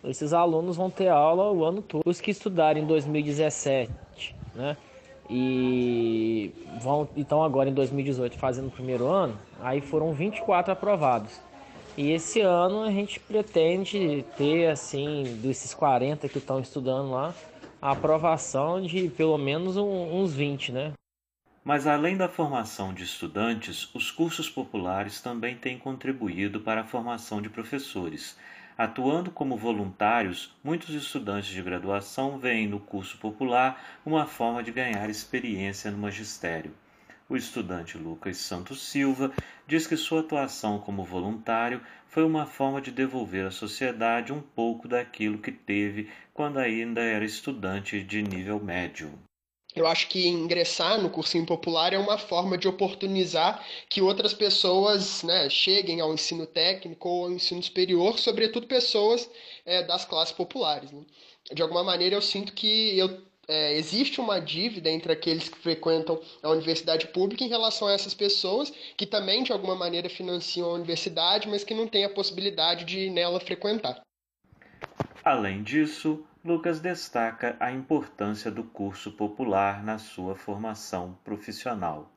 Esses 0.02 0.33
alunos 0.33 0.76
vão 0.76 0.90
ter 0.90 1.09
aula 1.09 1.52
o 1.52 1.62
ano 1.62 1.83
todo. 1.83 2.02
Os 2.07 2.23
que 2.23 2.30
estudaram 2.30 2.80
em 2.80 2.87
2017, 2.87 3.90
né? 4.54 4.76
E 5.32 6.52
vão 6.80 7.08
então 7.16 7.44
agora 7.44 7.70
em 7.70 7.72
2018 7.72 8.37
fazendo 8.37 8.66
o 8.66 8.70
primeiro 8.70 9.06
ano, 9.06 9.38
aí 9.60 9.80
foram 9.80 10.12
24 10.12 10.72
aprovados. 10.72 11.40
E 11.96 12.10
esse 12.10 12.40
ano 12.40 12.82
a 12.82 12.90
gente 12.90 13.20
pretende 13.20 14.25
ter, 14.37 14.68
assim, 14.68 15.38
desses 15.40 15.72
40 15.72 16.28
que 16.28 16.38
estão 16.38 16.58
estudando 16.58 17.10
lá, 17.10 17.34
a 17.80 17.92
aprovação 17.92 18.82
de 18.82 19.08
pelo 19.08 19.38
menos 19.38 19.76
um, 19.76 20.20
uns 20.20 20.34
20, 20.34 20.72
né? 20.72 20.92
Mas 21.62 21.87
além 21.87 22.16
da 22.16 22.28
formação 22.28 22.92
de 22.92 23.04
estudantes, 23.04 23.94
os 23.94 24.10
cursos 24.10 24.49
populares 24.49 25.20
também 25.20 25.56
têm 25.56 25.78
contribuído 25.78 26.60
para 26.60 26.80
a 26.80 26.84
formação 26.84 27.40
de 27.40 27.49
professores. 27.49 28.37
Atuando 28.82 29.30
como 29.30 29.58
voluntários, 29.58 30.56
muitos 30.64 30.94
estudantes 30.94 31.50
de 31.50 31.60
graduação 31.60 32.38
veem 32.38 32.66
no 32.66 32.80
curso 32.80 33.18
popular 33.18 33.78
uma 34.06 34.25
forma 34.25 34.62
de 34.62 34.72
ganhar 34.72 35.10
experiência 35.10 35.90
no 35.90 35.99
magistério. 35.99 36.72
O 37.28 37.37
estudante 37.37 37.99
Lucas 37.99 38.38
Santos 38.38 38.80
Silva 38.80 39.32
diz 39.66 39.87
que 39.87 39.99
sua 39.99 40.20
atuação 40.20 40.78
como 40.78 41.04
voluntário 41.04 41.82
foi 42.06 42.25
uma 42.25 42.46
forma 42.46 42.80
de 42.80 42.90
devolver 42.90 43.44
à 43.44 43.50
sociedade 43.50 44.32
um 44.32 44.40
pouco 44.40 44.88
daquilo 44.88 45.37
que 45.37 45.52
teve 45.52 46.08
quando 46.32 46.58
ainda 46.58 47.02
era 47.02 47.22
estudante 47.22 48.02
de 48.02 48.22
nível 48.22 48.58
médio. 48.58 49.12
Eu 49.74 49.86
acho 49.86 50.08
que 50.08 50.26
ingressar 50.26 51.00
no 51.00 51.10
cursinho 51.10 51.46
popular 51.46 51.92
é 51.92 51.98
uma 51.98 52.18
forma 52.18 52.58
de 52.58 52.66
oportunizar 52.66 53.64
que 53.88 54.02
outras 54.02 54.34
pessoas 54.34 55.22
né, 55.22 55.48
cheguem 55.48 56.00
ao 56.00 56.12
ensino 56.12 56.46
técnico 56.46 57.08
ou 57.08 57.24
ao 57.24 57.32
ensino 57.32 57.62
superior, 57.62 58.18
sobretudo 58.18 58.66
pessoas 58.66 59.30
é, 59.64 59.82
das 59.82 60.04
classes 60.04 60.34
populares. 60.34 60.90
Né? 60.90 61.02
De 61.52 61.62
alguma 61.62 61.84
maneira, 61.84 62.16
eu 62.16 62.22
sinto 62.22 62.52
que 62.52 62.98
eu 62.98 63.20
é, 63.50 63.76
existe 63.76 64.20
uma 64.20 64.40
dívida 64.40 64.88
entre 64.88 65.12
aqueles 65.12 65.48
que 65.48 65.58
frequentam 65.58 66.20
a 66.40 66.50
universidade 66.50 67.08
pública 67.08 67.42
em 67.42 67.48
relação 67.48 67.88
a 67.88 67.92
essas 67.92 68.14
pessoas 68.14 68.72
que 68.96 69.04
também 69.04 69.42
de 69.42 69.50
alguma 69.52 69.74
maneira 69.74 70.08
financiam 70.08 70.70
a 70.70 70.74
universidade, 70.74 71.48
mas 71.48 71.64
que 71.64 71.74
não 71.74 71.88
têm 71.88 72.04
a 72.04 72.10
possibilidade 72.10 72.84
de 72.84 73.10
nela 73.10 73.40
frequentar. 73.40 74.00
Além 75.24 75.64
disso, 75.64 76.24
Lucas 76.42 76.80
destaca 76.80 77.54
a 77.61 77.70
importância 77.70 78.50
do 78.50 78.64
curso 78.64 79.12
popular 79.12 79.85
na 79.85 79.99
sua 79.99 80.35
formação 80.35 81.18
profissional. 81.23 82.11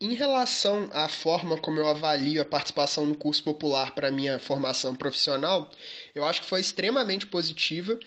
Em 0.00 0.14
relação 0.14 0.88
à 0.92 1.08
forma 1.08 1.58
como 1.60 1.80
eu 1.80 1.88
avalio 1.88 2.40
a 2.40 2.44
participação 2.44 3.04
no 3.04 3.16
curso 3.16 3.42
popular 3.42 3.92
para 3.92 4.12
minha 4.12 4.38
formação 4.38 4.94
profissional, 4.94 5.68
eu 6.14 6.24
acho 6.24 6.42
que 6.42 6.48
foi 6.48 6.60
extremamente 6.60 7.26
positiva 7.26 7.98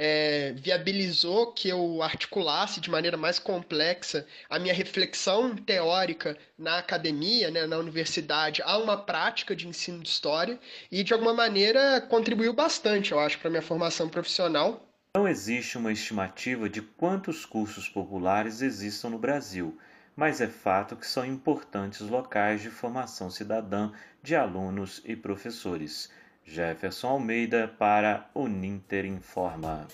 é, 0.00 0.52
viabilizou 0.56 1.52
que 1.52 1.68
eu 1.68 2.00
articulasse 2.04 2.80
de 2.80 2.88
maneira 2.88 3.16
mais 3.16 3.40
complexa 3.40 4.24
a 4.48 4.56
minha 4.56 4.72
reflexão 4.72 5.56
teórica 5.56 6.38
na 6.56 6.78
academia, 6.78 7.50
né, 7.50 7.66
na 7.66 7.78
universidade, 7.78 8.62
a 8.62 8.78
uma 8.78 8.96
prática 8.96 9.56
de 9.56 9.66
ensino 9.66 10.00
de 10.00 10.08
história 10.08 10.56
e, 10.90 11.02
de 11.02 11.12
alguma 11.12 11.34
maneira, 11.34 12.00
contribuiu 12.00 12.52
bastante, 12.52 13.10
eu 13.10 13.18
acho, 13.18 13.40
para 13.40 13.48
a 13.48 13.50
minha 13.50 13.62
formação 13.62 14.08
profissional. 14.08 14.88
Não 15.16 15.26
existe 15.26 15.76
uma 15.76 15.90
estimativa 15.90 16.68
de 16.68 16.80
quantos 16.80 17.44
cursos 17.44 17.88
populares 17.88 18.62
existam 18.62 19.10
no 19.10 19.18
Brasil, 19.18 19.76
mas 20.14 20.40
é 20.40 20.46
fato 20.46 20.94
que 20.94 21.06
são 21.06 21.26
importantes 21.26 22.00
locais 22.00 22.62
de 22.62 22.70
formação 22.70 23.28
cidadã 23.28 23.90
de 24.22 24.36
alunos 24.36 25.02
e 25.04 25.16
professores. 25.16 26.08
Jefferson 26.50 27.08
Almeida 27.08 27.68
para 27.68 28.30
o 28.32 28.48
Ninter 28.48 29.04
Informa. 29.04 29.86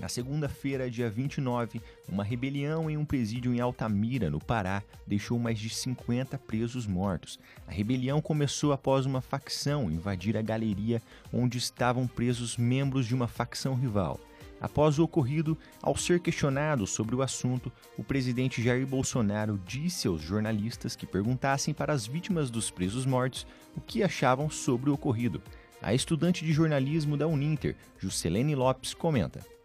Na 0.00 0.08
segunda-feira, 0.08 0.90
dia 0.90 1.10
29, 1.10 1.80
uma 2.08 2.24
rebelião 2.24 2.88
em 2.88 2.96
um 2.96 3.04
presídio 3.04 3.54
em 3.54 3.60
Altamira, 3.60 4.30
no 4.30 4.38
Pará, 4.38 4.82
deixou 5.06 5.38
mais 5.38 5.58
de 5.58 5.68
50 5.68 6.38
presos 6.38 6.86
mortos. 6.86 7.38
A 7.66 7.70
rebelião 7.70 8.22
começou 8.22 8.72
após 8.72 9.04
uma 9.04 9.20
facção 9.20 9.90
invadir 9.90 10.36
a 10.36 10.42
galeria 10.42 11.02
onde 11.30 11.58
estavam 11.58 12.06
presos 12.06 12.56
membros 12.56 13.06
de 13.06 13.14
uma 13.14 13.28
facção 13.28 13.74
rival. 13.74 14.18
Após 14.60 14.98
o 14.98 15.04
ocorrido, 15.04 15.56
ao 15.82 15.96
ser 15.96 16.20
questionado 16.20 16.86
sobre 16.86 17.14
o 17.14 17.22
assunto, 17.22 17.70
o 17.98 18.02
presidente 18.02 18.62
Jair 18.62 18.86
Bolsonaro 18.86 19.60
disse 19.66 20.08
aos 20.08 20.22
jornalistas 20.22 20.96
que 20.96 21.06
perguntassem 21.06 21.74
para 21.74 21.92
as 21.92 22.06
vítimas 22.06 22.50
dos 22.50 22.70
presos 22.70 23.04
mortos 23.04 23.46
o 23.76 23.80
que 23.80 24.02
achavam 24.02 24.48
sobre 24.48 24.88
o 24.88 24.94
ocorrido. 24.94 25.42
A 25.82 25.92
estudante 25.92 26.44
de 26.44 26.52
jornalismo 26.52 27.16
da 27.16 27.26
Uninter, 27.26 27.76
Juscelene 27.98 28.54
Lopes, 28.54 28.94
comenta. 28.94 29.55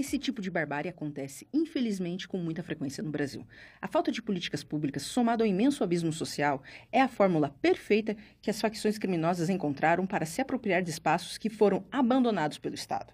Esse 0.00 0.18
tipo 0.18 0.40
de 0.40 0.50
barbárie 0.50 0.88
acontece, 0.88 1.46
infelizmente, 1.52 2.26
com 2.26 2.38
muita 2.38 2.62
frequência 2.62 3.02
no 3.02 3.10
Brasil. 3.10 3.46
A 3.82 3.86
falta 3.86 4.10
de 4.10 4.22
políticas 4.22 4.64
públicas, 4.64 5.02
somado 5.02 5.42
ao 5.42 5.46
imenso 5.46 5.84
abismo 5.84 6.10
social, 6.10 6.62
é 6.90 7.02
a 7.02 7.06
fórmula 7.06 7.54
perfeita 7.60 8.16
que 8.40 8.48
as 8.48 8.58
facções 8.58 8.96
criminosas 8.96 9.50
encontraram 9.50 10.06
para 10.06 10.24
se 10.24 10.40
apropriar 10.40 10.82
de 10.82 10.88
espaços 10.88 11.36
que 11.36 11.50
foram 11.50 11.84
abandonados 11.92 12.56
pelo 12.56 12.74
Estado. 12.74 13.12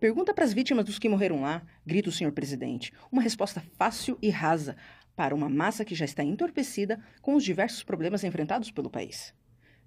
Pergunta 0.00 0.32
para 0.32 0.46
as 0.46 0.54
vítimas 0.54 0.86
dos 0.86 0.98
que 0.98 1.10
morreram 1.10 1.42
lá, 1.42 1.62
grita 1.84 2.08
o 2.08 2.12
senhor 2.12 2.32
presidente. 2.32 2.90
Uma 3.12 3.20
resposta 3.20 3.62
fácil 3.76 4.16
e 4.22 4.30
rasa. 4.30 4.78
para 5.14 5.34
uma 5.34 5.50
massa 5.50 5.84
que 5.84 5.94
já 5.94 6.06
está 6.06 6.24
entorpecida 6.24 6.98
com 7.20 7.34
os 7.34 7.44
diversos 7.44 7.82
problemas 7.82 8.24
enfrentados 8.24 8.70
pelo 8.70 8.88
país. 8.88 9.34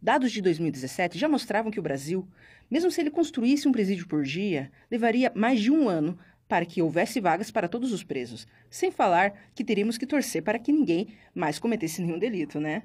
Dados 0.01 0.31
de 0.31 0.41
2017 0.41 1.17
já 1.17 1.27
mostravam 1.27 1.71
que 1.71 1.79
o 1.79 1.83
Brasil, 1.83 2.27
mesmo 2.69 2.91
se 2.91 3.01
ele 3.01 3.09
construísse 3.09 3.67
um 3.67 3.71
presídio 3.71 4.07
por 4.07 4.23
dia, 4.23 4.71
levaria 4.89 5.31
mais 5.35 5.59
de 5.59 5.71
um 5.71 5.89
ano 5.89 6.17
para 6.47 6.65
que 6.65 6.81
houvesse 6.81 7.19
vagas 7.19 7.49
para 7.49 7.67
todos 7.67 7.91
os 7.91 8.03
presos, 8.03 8.47
sem 8.69 8.91
falar 8.91 9.33
que 9.55 9.63
teríamos 9.63 9.97
que 9.97 10.05
torcer 10.05 10.43
para 10.43 10.59
que 10.59 10.71
ninguém 10.71 11.07
mais 11.33 11.57
cometesse 11.57 12.01
nenhum 12.01 12.19
delito, 12.19 12.59
né? 12.59 12.83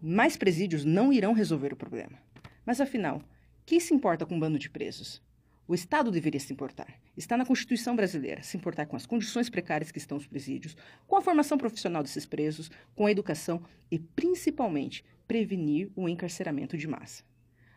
Mais 0.00 0.36
presídios 0.36 0.84
não 0.84 1.12
irão 1.12 1.32
resolver 1.32 1.72
o 1.72 1.76
problema. 1.76 2.18
Mas 2.64 2.80
afinal, 2.80 3.22
quem 3.64 3.80
se 3.80 3.92
importa 3.92 4.24
com 4.24 4.36
um 4.36 4.40
bando 4.40 4.58
de 4.58 4.70
presos? 4.70 5.20
O 5.68 5.74
Estado 5.74 6.12
deveria 6.12 6.38
se 6.38 6.52
importar. 6.52 6.86
Está 7.16 7.36
na 7.36 7.44
Constituição 7.44 7.96
brasileira 7.96 8.40
se 8.40 8.56
importar 8.56 8.86
com 8.86 8.94
as 8.94 9.04
condições 9.04 9.50
precárias 9.50 9.90
que 9.90 9.98
estão 9.98 10.16
os 10.16 10.26
presídios, 10.26 10.76
com 11.08 11.16
a 11.16 11.22
formação 11.22 11.58
profissional 11.58 12.04
desses 12.04 12.24
presos, 12.24 12.70
com 12.94 13.06
a 13.06 13.10
educação 13.10 13.60
e, 13.90 13.98
principalmente, 13.98 15.04
prevenir 15.26 15.90
o 15.94 16.08
encarceramento 16.08 16.76
de 16.76 16.86
massa. 16.86 17.24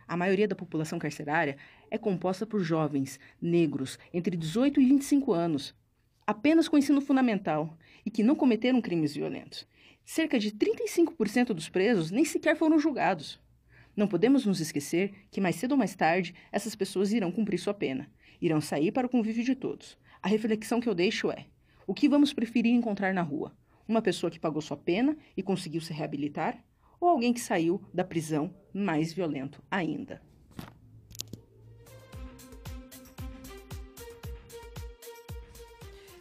A 0.08 0.18
maioria 0.18 0.48
da 0.48 0.56
população 0.56 0.98
carcerária 0.98 1.58
é 1.91 1.98
composta 1.98 2.46
por 2.46 2.62
jovens, 2.62 3.20
negros, 3.41 4.00
entre 4.13 4.36
18 4.36 4.82
e 4.82 4.86
25 4.86 5.32
anos, 5.34 5.75
apenas 6.25 6.68
com 6.68 6.77
ensino 6.77 7.00
fundamental 7.00 7.77
e 8.06 8.10
que 8.10 8.24
não 8.24 8.36
cometeram 8.36 8.82
crimes 8.82 9.13
violentos. 9.13 9.68
Cerca 10.03 10.39
de 10.39 10.51
35% 10.51 11.53
dos 11.53 11.70
presos 11.70 12.10
nem 12.10 12.25
sequer 12.25 12.56
foram 12.56 12.79
julgados. 12.79 13.39
Não 13.96 14.08
podemos 14.08 14.46
nos 14.46 14.60
esquecer 14.60 15.13
que 15.29 15.41
mais 15.41 15.58
cedo 15.58 15.74
ou 15.74 15.77
mais 15.77 15.96
tarde 15.96 16.34
essas 16.51 16.75
pessoas 16.75 17.12
irão 17.12 17.32
cumprir 17.32 17.60
sua 17.60 17.74
pena, 17.74 18.10
irão 18.41 18.62
sair 18.62 18.91
para 18.91 19.06
o 19.06 19.10
convívio 19.10 19.44
de 19.44 19.56
todos. 19.56 19.98
A 20.24 20.27
reflexão 20.27 20.79
que 20.79 20.89
eu 20.89 20.96
deixo 20.96 21.29
é: 21.29 21.46
o 21.86 21.94
que 21.94 22.10
vamos 22.10 22.34
preferir 22.34 22.74
encontrar 22.74 23.13
na 23.13 23.22
rua? 23.22 23.56
Uma 23.88 24.01
pessoa 24.01 24.32
que 24.32 24.39
pagou 24.39 24.62
sua 24.62 24.77
pena 24.77 25.18
e 25.36 25.44
conseguiu 25.44 25.82
se 25.82 25.94
reabilitar? 25.94 26.63
Ou 27.00 27.10
alguém 27.10 27.34
que 27.34 27.39
saiu 27.39 27.82
da 27.94 28.03
prisão 28.03 28.53
mais 28.74 29.13
violento 29.13 29.63
ainda? 29.72 30.22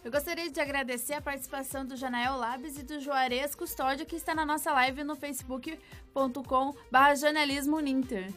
Eu 0.08 0.12
gostaria 0.12 0.50
de 0.50 0.58
agradecer 0.58 1.12
a 1.12 1.20
participação 1.20 1.84
do 1.84 1.94
Janael 1.94 2.38
Labs 2.38 2.78
e 2.78 2.82
do 2.82 2.98
Juarez 2.98 3.54
Custódio, 3.54 4.06
que 4.06 4.16
está 4.16 4.34
na 4.34 4.46
nossa 4.46 4.72
live 4.72 5.04
no 5.04 5.14
facebook.com 5.14 6.74
jornalismo 7.20 7.78
Ninter. 7.78 8.32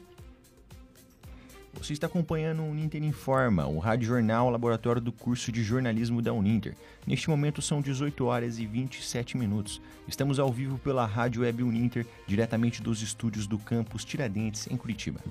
Você 1.81 1.93
está 1.93 2.05
acompanhando 2.05 2.61
o 2.61 2.69
Uninter 2.69 3.03
Informa, 3.03 3.65
o 3.65 3.79
Rádio 3.79 4.07
Jornal 4.07 4.51
Laboratório 4.51 5.01
do 5.01 5.11
curso 5.11 5.51
de 5.51 5.63
jornalismo 5.63 6.21
da 6.21 6.31
Uninter. 6.31 6.75
Neste 7.07 7.27
momento 7.27 7.59
são 7.59 7.81
18 7.81 8.23
horas 8.23 8.59
e 8.59 8.67
27 8.67 9.35
minutos. 9.35 9.81
Estamos 10.07 10.37
ao 10.37 10.51
vivo 10.51 10.77
pela 10.77 11.07
Rádio 11.07 11.41
Web 11.41 11.63
Uninter, 11.63 12.05
diretamente 12.27 12.83
dos 12.83 13.01
estúdios 13.01 13.47
do 13.47 13.57
campus 13.57 14.05
Tiradentes, 14.05 14.67
em 14.69 14.77
Curitiba. 14.77 15.21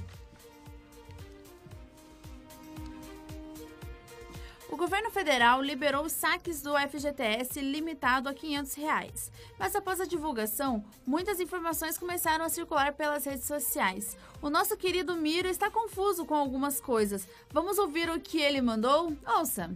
Federal 5.20 5.60
liberou 5.60 6.08
saques 6.08 6.62
do 6.62 6.72
FGTS 6.78 7.60
limitado 7.60 8.26
a 8.26 8.32
500 8.32 8.74
reais. 8.74 9.30
mas 9.58 9.76
após 9.76 10.00
a 10.00 10.06
divulgação, 10.06 10.82
muitas 11.06 11.38
informações 11.40 11.98
começaram 11.98 12.42
a 12.42 12.48
circular 12.48 12.94
pelas 12.94 13.26
redes 13.26 13.44
sociais. 13.44 14.16
O 14.40 14.48
nosso 14.48 14.78
querido 14.78 15.14
Miro 15.14 15.46
está 15.46 15.70
confuso 15.70 16.24
com 16.24 16.34
algumas 16.34 16.80
coisas. 16.80 17.28
Vamos 17.52 17.76
ouvir 17.76 18.08
o 18.08 18.18
que 18.18 18.40
ele 18.40 18.62
mandou? 18.62 19.14
Ouça! 19.26 19.70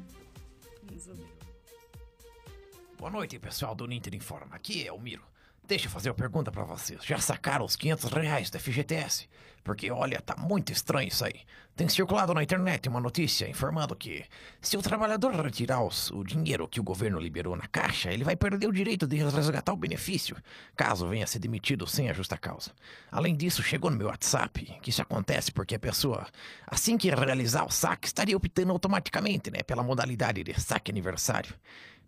Boa 2.97 3.11
noite, 3.11 3.39
pessoal 3.39 3.75
do 3.75 3.87
Ninter 3.87 4.15
Informa. 4.15 4.57
Aqui 4.57 4.87
é 4.87 4.93
o 4.95 4.99
Miro. 4.99 5.34
Deixa 5.67 5.87
eu 5.87 5.91
fazer 5.91 6.11
uma 6.11 6.15
pergunta 6.15 6.53
para 6.53 6.63
vocês. 6.65 7.03
Já 7.05 7.19
sacaram 7.19 7.65
os 7.65 7.75
500 7.75 8.13
reais 8.13 8.51
do 8.51 8.61
FGTS? 8.61 9.27
Porque, 9.63 9.91
olha, 9.91 10.21
tá 10.21 10.37
muito 10.37 10.71
estranho 10.71 11.09
isso 11.09 11.25
aí. 11.25 11.41
Tem 11.75 11.89
circulado 11.89 12.35
na 12.35 12.43
internet 12.43 12.87
uma 12.87 13.01
notícia 13.01 13.49
informando 13.49 13.97
que 13.97 14.25
se 14.61 14.77
o 14.77 14.83
trabalhador 14.83 15.35
retirar 15.35 15.83
os, 15.83 16.11
o 16.11 16.23
dinheiro 16.23 16.69
que 16.69 16.79
o 16.79 16.85
governo 16.85 17.19
liberou 17.19 17.57
na 17.57 17.67
caixa, 17.67 18.13
ele 18.13 18.23
vai 18.23 18.37
perder 18.37 18.69
o 18.69 18.73
direito 18.73 19.07
de 19.07 19.17
resgatar 19.17 19.73
o 19.73 19.77
benefício, 19.77 20.37
caso 20.77 21.09
venha 21.09 21.25
a 21.25 21.27
ser 21.27 21.39
demitido 21.39 21.87
sem 21.87 22.11
a 22.11 22.13
justa 22.13 22.37
causa. 22.37 22.71
Além 23.11 23.35
disso, 23.35 23.63
chegou 23.63 23.91
no 23.91 23.97
meu 23.97 24.09
WhatsApp 24.09 24.79
que 24.83 24.91
isso 24.91 25.03
acontece 25.03 25.51
porque 25.51 25.75
a 25.75 25.81
pessoa, 25.81 26.27
assim 26.67 26.99
que 26.99 27.09
realizar 27.09 27.65
o 27.65 27.71
saque, 27.71 28.07
estaria 28.07 28.37
optando 28.37 28.71
automaticamente, 28.71 29.51
né, 29.51 29.63
pela 29.63 29.83
modalidade 29.83 30.45
de 30.45 30.61
saque 30.61 30.93
aniversário. 30.93 31.55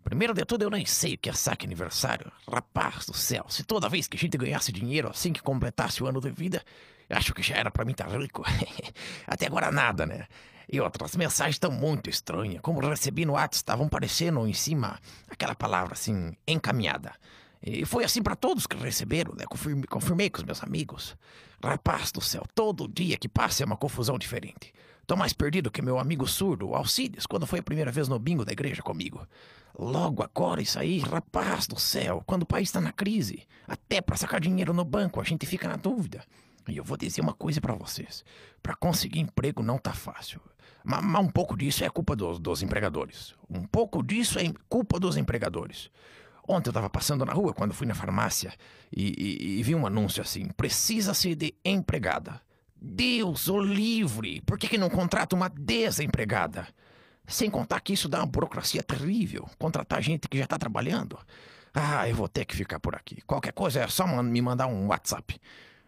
Primeiro 0.07 0.33
de 0.33 0.45
tudo, 0.45 0.61
eu 0.61 0.69
nem 0.69 0.85
sei 0.85 1.15
o 1.15 1.17
que 1.17 1.29
é 1.29 1.33
saque 1.33 1.65
aniversário. 1.65 2.31
Rapaz 2.49 3.05
do 3.05 3.13
céu, 3.13 3.45
se 3.49 3.65
toda 3.65 3.89
vez 3.89 4.07
que 4.07 4.15
a 4.15 4.19
gente 4.19 4.37
ganhasse 4.37 4.71
dinheiro 4.71 5.09
assim 5.09 5.33
que 5.33 5.41
completasse 5.41 6.01
o 6.01 6.07
ano 6.07 6.21
de 6.21 6.31
vida, 6.31 6.63
acho 7.09 7.33
que 7.33 7.43
já 7.43 7.57
era 7.57 7.69
para 7.69 7.83
mim 7.83 7.91
estar 7.91 8.05
tá 8.05 8.17
rico. 8.17 8.41
Até 9.27 9.47
agora 9.47 9.69
nada, 9.69 10.05
né? 10.05 10.25
E 10.71 10.79
outras 10.79 11.13
mensagens 11.17 11.55
estão 11.55 11.71
muito 11.71 12.09
estranhas. 12.09 12.61
Como 12.61 12.79
recebi 12.79 13.25
no 13.25 13.33
WhatsApp, 13.33 13.55
estavam 13.57 13.89
parecendo 13.89 14.47
em 14.47 14.53
cima 14.53 14.97
aquela 15.29 15.53
palavra 15.53 15.91
assim, 15.91 16.31
encaminhada. 16.47 17.13
E 17.61 17.83
foi 17.83 18.05
assim 18.05 18.23
para 18.23 18.37
todos 18.37 18.65
que 18.65 18.77
receberam, 18.77 19.33
né? 19.35 19.43
Confirmei, 19.45 19.87
confirmei 19.89 20.29
com 20.29 20.37
os 20.37 20.45
meus 20.45 20.63
amigos. 20.63 21.17
Rapaz 21.61 22.13
do 22.13 22.21
céu, 22.21 22.45
todo 22.55 22.87
dia 22.87 23.17
que 23.17 23.27
passa 23.27 23.61
é 23.61 23.65
uma 23.65 23.75
confusão 23.75 24.17
diferente. 24.17 24.73
Tô 25.05 25.17
mais 25.17 25.33
perdido 25.33 25.71
que 25.71 25.81
meu 25.81 25.99
amigo 25.99 26.25
surdo, 26.27 26.75
Alcides, 26.75 27.25
quando 27.25 27.45
foi 27.45 27.59
a 27.59 27.63
primeira 27.63 27.91
vez 27.91 28.07
no 28.07 28.17
bingo 28.17 28.45
da 28.45 28.53
igreja 28.53 28.81
comigo. 28.81 29.27
Logo 29.79 30.23
agora 30.23 30.59
isso 30.59 30.79
aí, 30.79 30.97
rapaz 30.97 31.67
do 31.67 31.79
céu, 31.79 32.23
quando 32.25 32.41
o 32.41 32.47
país 32.47 32.69
está 32.69 32.81
na 32.81 32.91
crise, 32.91 33.43
até 33.67 34.01
para 34.01 34.17
sacar 34.17 34.41
dinheiro 34.41 34.73
no 34.73 34.83
banco 34.83 35.21
a 35.21 35.23
gente 35.23 35.45
fica 35.45 35.67
na 35.67 35.75
dúvida. 35.75 36.23
E 36.67 36.77
eu 36.77 36.83
vou 36.83 36.97
dizer 36.97 37.21
uma 37.21 37.33
coisa 37.33 37.61
para 37.61 37.75
vocês: 37.75 38.25
para 38.61 38.75
conseguir 38.75 39.19
emprego 39.19 39.61
não 39.61 39.77
tá 39.77 39.93
fácil. 39.93 40.41
Mas, 40.83 41.03
mas, 41.03 41.23
um 41.23 41.29
pouco 41.29 41.55
disso 41.55 41.83
é 41.83 41.89
culpa 41.89 42.15
dos, 42.15 42.39
dos 42.39 42.63
empregadores. 42.63 43.35
Um 43.49 43.63
pouco 43.65 44.01
disso 44.01 44.39
é 44.39 44.51
culpa 44.67 44.99
dos 44.99 45.15
empregadores. 45.15 45.91
Ontem 46.47 46.69
eu 46.69 46.71
estava 46.71 46.89
passando 46.89 47.25
na 47.25 47.33
rua 47.33 47.53
quando 47.53 47.73
fui 47.73 47.85
na 47.85 47.93
farmácia 47.93 48.53
e, 48.91 49.13
e, 49.17 49.59
e 49.59 49.63
vi 49.63 49.75
um 49.75 49.85
anúncio 49.85 50.23
assim: 50.23 50.47
precisa-se 50.57 51.35
de 51.35 51.53
empregada. 51.63 52.41
Deus 52.79 53.47
o 53.47 53.59
livre! 53.59 54.41
Por 54.41 54.57
que, 54.57 54.67
que 54.67 54.77
não 54.77 54.89
contrata 54.89 55.35
uma 55.35 55.49
desempregada? 55.49 56.67
Sem 57.27 57.49
contar 57.49 57.81
que 57.81 57.93
isso 57.93 58.07
dá 58.07 58.19
uma 58.19 58.25
burocracia 58.25 58.81
terrível. 58.81 59.47
Contratar 59.59 60.01
gente 60.01 60.29
que 60.29 60.37
já 60.37 60.45
está 60.45 60.57
trabalhando. 60.57 61.19
Ah, 61.73 62.07
eu 62.07 62.15
vou 62.15 62.27
ter 62.27 62.45
que 62.45 62.55
ficar 62.55 62.79
por 62.79 62.95
aqui. 62.95 63.21
Qualquer 63.21 63.51
coisa 63.51 63.81
é 63.81 63.87
só 63.87 64.07
me 64.23 64.41
mandar 64.41 64.67
um 64.67 64.87
WhatsApp. 64.87 65.39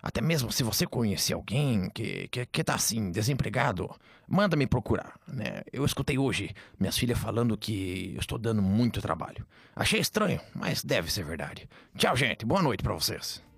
Até 0.01 0.21
mesmo 0.21 0.51
se 0.51 0.63
você 0.63 0.85
conhecer 0.85 1.33
alguém 1.33 1.89
que, 1.89 2.27
que, 2.29 2.45
que 2.45 2.63
tá 2.63 2.75
assim, 2.75 3.11
desempregado, 3.11 3.89
manda 4.27 4.55
me 4.55 4.67
procurar, 4.67 5.19
né? 5.27 5.61
Eu 5.73 5.83
escutei 5.83 6.17
hoje 6.17 6.51
minhas 6.79 6.97
filhas 6.97 7.17
falando 7.17 7.57
que 7.57 8.13
eu 8.13 8.19
estou 8.19 8.37
dando 8.37 8.61
muito 8.61 9.01
trabalho. 9.01 9.45
Achei 9.75 9.99
estranho, 9.99 10.39
mas 10.53 10.83
deve 10.83 11.11
ser 11.11 11.25
verdade. 11.25 11.67
Tchau, 11.97 12.15
gente. 12.15 12.45
Boa 12.45 12.61
noite 12.61 12.83
para 12.83 12.93
vocês. 12.93 13.48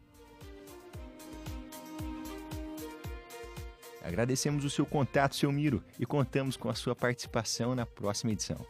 Agradecemos 4.04 4.66
o 4.66 4.70
seu 4.70 4.86
contato, 4.86 5.36
seu 5.36 5.52
Miro, 5.52 5.84
e 6.00 6.06
contamos 6.06 6.58
com 6.58 6.70
a 6.70 6.74
sua 6.74 6.96
participação 6.96 7.76
na 7.76 7.86
próxima 7.86 8.32
edição. 8.32 8.66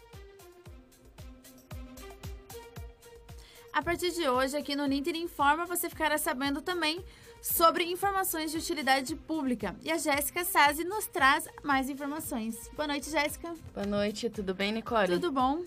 A 3.73 3.81
partir 3.81 4.11
de 4.11 4.27
hoje, 4.27 4.57
aqui 4.57 4.75
no 4.75 4.85
Ninter 4.85 5.15
Informa, 5.15 5.65
você 5.65 5.89
ficará 5.89 6.17
sabendo 6.17 6.61
também 6.61 7.03
sobre 7.41 7.85
informações 7.85 8.51
de 8.51 8.57
utilidade 8.57 9.15
pública. 9.15 9.75
E 9.81 9.89
a 9.91 9.97
Jéssica 9.97 10.43
Sazi 10.43 10.83
nos 10.83 11.07
traz 11.07 11.47
mais 11.63 11.89
informações. 11.89 12.69
Boa 12.75 12.87
noite, 12.87 13.09
Jéssica. 13.09 13.53
Boa 13.73 13.87
noite, 13.87 14.29
tudo 14.29 14.53
bem, 14.53 14.73
Nicole? 14.73 15.07
Tudo 15.07 15.31
bom. 15.31 15.63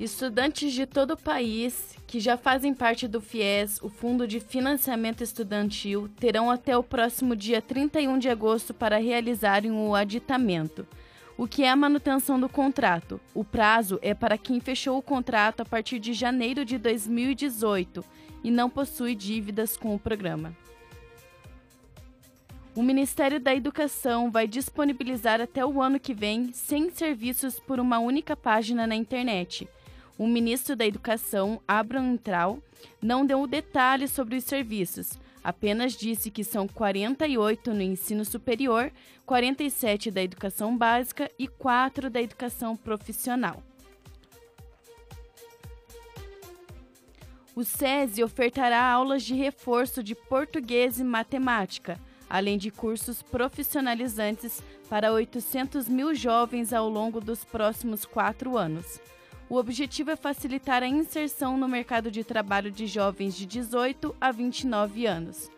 Estudantes 0.00 0.72
de 0.72 0.86
todo 0.86 1.10
o 1.10 1.16
país 1.16 1.94
que 2.06 2.18
já 2.18 2.34
fazem 2.34 2.72
parte 2.72 3.06
do 3.06 3.20
FIES, 3.20 3.78
o 3.82 3.90
Fundo 3.90 4.26
de 4.26 4.40
Financiamento 4.40 5.22
Estudantil, 5.22 6.08
terão 6.18 6.50
até 6.50 6.74
o 6.74 6.82
próximo 6.82 7.36
dia 7.36 7.60
31 7.60 8.18
de 8.18 8.30
agosto 8.30 8.72
para 8.72 8.96
realizarem 8.96 9.70
o 9.70 9.94
aditamento. 9.94 10.88
O 11.36 11.46
que 11.46 11.64
é 11.64 11.68
a 11.68 11.76
manutenção 11.76 12.40
do 12.40 12.48
contrato? 12.48 13.20
O 13.34 13.44
prazo 13.44 13.98
é 14.00 14.14
para 14.14 14.38
quem 14.38 14.58
fechou 14.58 14.96
o 14.96 15.02
contrato 15.02 15.60
a 15.60 15.66
partir 15.66 15.98
de 15.98 16.14
janeiro 16.14 16.64
de 16.64 16.78
2018 16.78 18.02
e 18.42 18.50
não 18.50 18.70
possui 18.70 19.14
dívidas 19.14 19.76
com 19.76 19.94
o 19.94 19.98
programa. 19.98 20.56
O 22.74 22.82
Ministério 22.82 23.38
da 23.38 23.54
Educação 23.54 24.30
vai 24.30 24.48
disponibilizar 24.48 25.42
até 25.42 25.64
o 25.66 25.82
ano 25.82 26.00
que 26.00 26.14
vem 26.14 26.54
100 26.54 26.90
serviços 26.92 27.60
por 27.60 27.78
uma 27.78 27.98
única 27.98 28.34
página 28.34 28.86
na 28.86 28.94
internet 28.94 29.68
o 30.20 30.26
ministro 30.26 30.76
da 30.76 30.84
Educação, 30.84 31.62
Abraham 31.66 32.18
Trau, 32.18 32.62
não 33.00 33.24
deu 33.24 33.46
detalhes 33.46 34.10
sobre 34.10 34.36
os 34.36 34.44
serviços, 34.44 35.18
apenas 35.42 35.94
disse 35.94 36.30
que 36.30 36.44
são 36.44 36.68
48 36.68 37.72
no 37.72 37.80
ensino 37.80 38.22
superior, 38.22 38.92
47 39.24 40.10
da 40.10 40.22
educação 40.22 40.76
básica 40.76 41.30
e 41.38 41.48
4 41.48 42.10
da 42.10 42.20
educação 42.20 42.76
profissional. 42.76 43.62
O 47.56 47.64
SESI 47.64 48.22
ofertará 48.22 48.84
aulas 48.84 49.22
de 49.22 49.32
reforço 49.32 50.02
de 50.02 50.14
português 50.14 51.00
e 51.00 51.02
matemática, 51.02 51.98
além 52.28 52.58
de 52.58 52.70
cursos 52.70 53.22
profissionalizantes 53.22 54.62
para 54.86 55.14
800 55.14 55.88
mil 55.88 56.14
jovens 56.14 56.74
ao 56.74 56.90
longo 56.90 57.22
dos 57.22 57.42
próximos 57.42 58.04
quatro 58.04 58.58
anos. 58.58 59.00
O 59.50 59.56
objetivo 59.56 60.12
é 60.12 60.16
facilitar 60.16 60.80
a 60.80 60.86
inserção 60.86 61.58
no 61.58 61.66
mercado 61.66 62.08
de 62.08 62.22
trabalho 62.22 62.70
de 62.70 62.86
jovens 62.86 63.34
de 63.34 63.44
18 63.44 64.14
a 64.20 64.30
29 64.30 65.06
anos. 65.06 65.50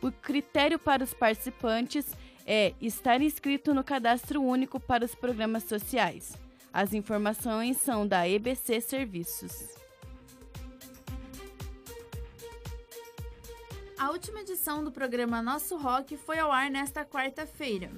O 0.00 0.10
critério 0.10 0.78
para 0.78 1.04
os 1.04 1.12
participantes 1.12 2.06
é 2.46 2.72
estar 2.80 3.20
inscrito 3.20 3.74
no 3.74 3.84
Cadastro 3.84 4.40
Único 4.40 4.80
para 4.80 5.04
os 5.04 5.14
Programas 5.14 5.64
Sociais. 5.64 6.32
As 6.72 6.94
informações 6.94 7.76
são 7.76 8.08
da 8.08 8.26
EBC 8.26 8.80
Serviços. 8.80 9.68
A 13.98 14.10
última 14.12 14.40
edição 14.40 14.82
do 14.82 14.90
programa 14.90 15.42
Nosso 15.42 15.76
Rock 15.76 16.16
foi 16.16 16.38
ao 16.38 16.50
ar 16.50 16.70
nesta 16.70 17.04
quarta-feira. 17.04 17.90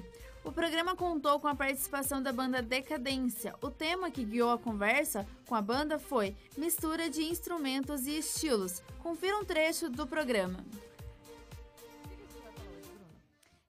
O 0.44 0.52
programa 0.52 0.96
contou 0.96 1.38
com 1.40 1.48
a 1.48 1.54
participação 1.54 2.22
da 2.22 2.32
banda 2.32 2.62
Decadência. 2.62 3.54
O 3.60 3.70
tema 3.70 4.10
que 4.10 4.24
guiou 4.24 4.50
a 4.50 4.58
conversa 4.58 5.26
com 5.46 5.54
a 5.54 5.62
banda 5.62 5.98
foi 5.98 6.34
Mistura 6.56 7.10
de 7.10 7.22
Instrumentos 7.22 8.06
e 8.06 8.18
Estilos. 8.18 8.82
Confira 9.02 9.36
um 9.36 9.44
trecho 9.44 9.90
do 9.90 10.06
programa. 10.06 10.64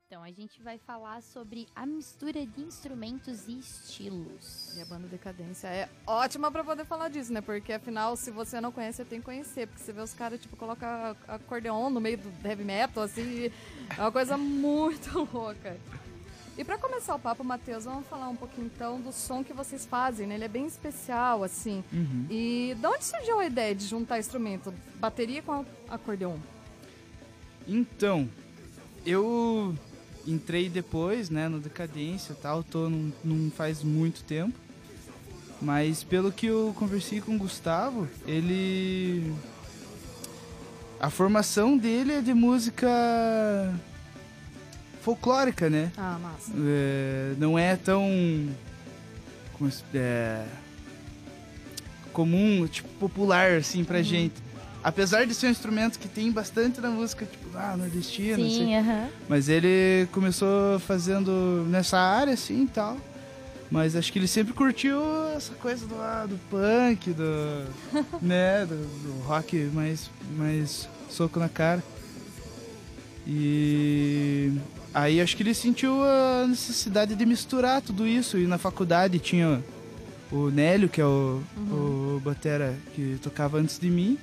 Então, 0.08 0.24
a 0.24 0.32
gente 0.32 0.60
vai 0.64 0.80
falar 0.80 1.22
sobre 1.22 1.68
a 1.76 1.86
mistura 1.86 2.44
de 2.44 2.62
instrumentos 2.62 3.48
e 3.48 3.60
estilos. 3.60 4.76
E 4.76 4.82
a 4.82 4.86
banda 4.86 5.08
Decadência 5.08 5.68
é 5.68 5.88
ótima 6.06 6.52
pra 6.52 6.64
poder 6.64 6.84
falar 6.84 7.10
disso, 7.10 7.32
né? 7.32 7.42
Porque 7.42 7.74
afinal, 7.74 8.16
se 8.16 8.32
você 8.32 8.60
não 8.60 8.72
conhece, 8.72 8.98
você 8.98 9.06
tem 9.06 9.20
que 9.20 9.26
conhecer. 9.26 9.68
Porque 9.68 9.84
você 9.84 9.94
vê 9.94 10.02
os 10.02 10.14
caras, 10.14 10.42
tipo, 10.42 10.58
coloca 10.58 11.16
acordeon 11.28 11.92
no 11.92 12.02
meio 12.02 12.18
do 12.18 12.48
heavy 12.48 12.64
metal, 12.64 13.04
assim. 13.04 13.52
É 13.96 14.02
uma 14.02 14.12
coisa 14.12 14.36
muito 14.38 15.30
louca. 15.32 15.78
E 16.60 16.64
pra 16.66 16.78
começar 16.78 17.16
o 17.16 17.20
papo, 17.20 17.42
Matheus, 17.42 17.86
vamos 17.86 18.06
falar 18.08 18.28
um 18.28 18.36
pouquinho 18.36 18.70
então 18.76 19.00
do 19.00 19.14
som 19.14 19.42
que 19.42 19.54
vocês 19.54 19.86
fazem, 19.86 20.28
né? 20.28 20.36
Ele 20.36 20.44
é 20.44 20.50
bem 20.50 20.66
especial, 20.66 21.42
assim. 21.42 21.82
Uhum. 21.90 22.26
E 22.30 22.76
de 22.78 22.86
onde 22.86 23.06
surgiu 23.06 23.40
a 23.40 23.46
ideia 23.46 23.74
de 23.74 23.88
juntar 23.88 24.20
instrumento? 24.20 24.74
Bateria 24.96 25.42
com 25.42 25.66
acordeon? 25.88 26.36
Então, 27.66 28.28
eu 29.06 29.74
entrei 30.28 30.68
depois, 30.68 31.30
né, 31.30 31.48
no 31.48 31.62
Decadência 31.62 32.34
e 32.34 32.36
tal, 32.36 32.62
tô 32.62 32.90
não, 32.90 33.14
não 33.24 33.50
faz 33.50 33.82
muito 33.82 34.22
tempo. 34.26 34.60
Mas 35.62 36.04
pelo 36.04 36.30
que 36.30 36.48
eu 36.48 36.76
conversei 36.78 37.22
com 37.22 37.38
o 37.38 37.40
Gustavo, 37.40 38.06
ele. 38.28 39.34
A 41.00 41.10
formação 41.10 41.78
dele 41.78 42.12
é 42.12 42.22
de 42.22 42.34
música 42.34 42.90
folclórica, 45.02 45.70
né? 45.70 45.92
Ah, 45.98 46.18
massa. 46.22 46.52
É, 46.58 47.34
não 47.38 47.58
é 47.58 47.76
tão. 47.76 48.04
Como 49.54 49.70
é, 49.94 50.46
comum, 52.14 52.68
tipo, 52.68 52.88
popular, 53.00 53.52
assim, 53.54 53.84
pra 53.84 53.98
Uhum. 53.98 54.04
gente. 54.04 54.36
Apesar 54.82 55.26
de 55.26 55.34
ser 55.34 55.48
um 55.48 55.52
instrumento 55.52 56.00
que 56.00 56.08
tem 56.08 56.32
bastante 56.32 56.80
na 56.80 56.90
música, 56.90 57.26
tipo, 57.26 57.50
ah, 57.58 57.76
nordestina, 57.78 58.38
Sim, 58.38 58.48
assim. 58.48 58.76
aham. 58.78 59.08
Mas 59.28 59.50
ele 59.50 60.08
começou 60.14 60.80
fazendo 60.80 61.66
nessa 61.70 61.98
área, 62.00 62.34
assim, 62.34 62.64
e 62.64 62.68
tal. 62.68 62.98
Mas 63.70 63.96
acho 63.96 64.12
que 64.12 64.18
ele 64.18 64.28
sempre 64.28 64.54
curtiu 64.54 64.98
essa 65.36 65.54
coisa 65.56 65.86
do, 65.86 65.96
ah, 65.96 66.26
do 66.28 66.38
punk, 66.50 67.12
do, 67.12 67.66
né, 68.22 68.66
do, 68.66 68.76
do 69.04 69.20
rock 69.24 69.56
mais, 69.74 70.10
mais 70.38 70.88
soco 71.10 71.40
na 71.40 71.50
cara. 71.50 71.84
E 73.28 74.52
aí 74.94 75.22
acho 75.22 75.36
que 75.36 75.44
ele 75.44 75.54
sentiu 75.54 76.04
a 76.04 76.46
necessidade 76.48 77.16
de 77.16 77.26
misturar 77.26 77.82
tudo 77.82 78.08
isso. 78.08 78.38
E 78.38 78.46
na 78.48 78.58
faculdade 78.58 79.20
tinha 79.20 79.64
o 80.32 80.50
Nélio, 80.50 80.90
que 80.90 81.02
é 81.02 81.06
o, 81.06 81.42
o 81.72 82.22
batera 82.24 82.76
que 82.94 83.18
tocava 83.22 83.58
antes 83.58 83.80
de 83.80 83.90
mim. 83.90 84.18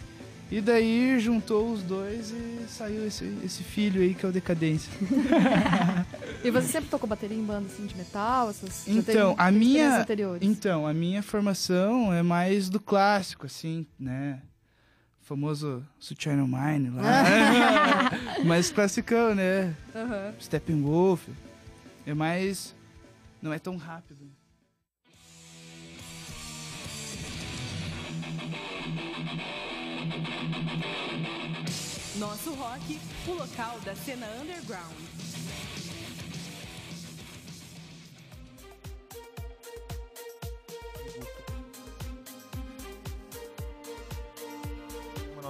E 0.50 0.60
daí 0.60 1.18
juntou 1.18 1.72
os 1.72 1.82
dois 1.82 2.30
e 2.30 2.68
saiu 2.68 3.04
esse, 3.04 3.36
esse 3.44 3.64
filho 3.64 4.00
aí 4.00 4.14
que 4.14 4.24
é 4.24 4.28
o 4.28 4.32
Decadência. 4.32 4.90
E 6.44 6.50
você 6.50 6.68
sempre 6.68 6.88
tocou 6.88 7.08
bateria 7.08 7.36
em 7.36 7.42
banda 7.42 7.66
assim, 7.66 7.86
de 7.86 7.96
metal? 7.96 8.50
Essas, 8.50 8.86
Então, 8.86 9.34
a 9.36 9.50
minha. 9.50 10.02
anteriores? 10.02 10.48
Então, 10.48 10.86
a 10.86 10.94
minha 10.94 11.20
formação 11.20 12.12
é 12.12 12.22
mais 12.22 12.68
do 12.70 12.78
clássico, 12.78 13.46
assim, 13.46 13.84
né? 13.98 14.40
O 15.26 15.28
famoso 15.28 15.84
Sutiã 15.98 16.36
No 16.36 16.46
Mine 16.46 16.90
lá. 16.90 18.12
mais 18.46 18.70
classicão, 18.70 19.34
né? 19.34 19.74
Aham. 19.92 20.32
Steppenwolf. 20.40 21.26
É 22.06 22.14
mais. 22.14 22.76
Não 23.42 23.52
é 23.52 23.58
tão 23.58 23.76
rápido. 23.76 24.24
Nosso 32.20 32.54
rock, 32.54 33.00
o 33.26 33.32
local 33.32 33.80
da 33.84 33.96
cena 33.96 34.28
underground. 34.40 34.94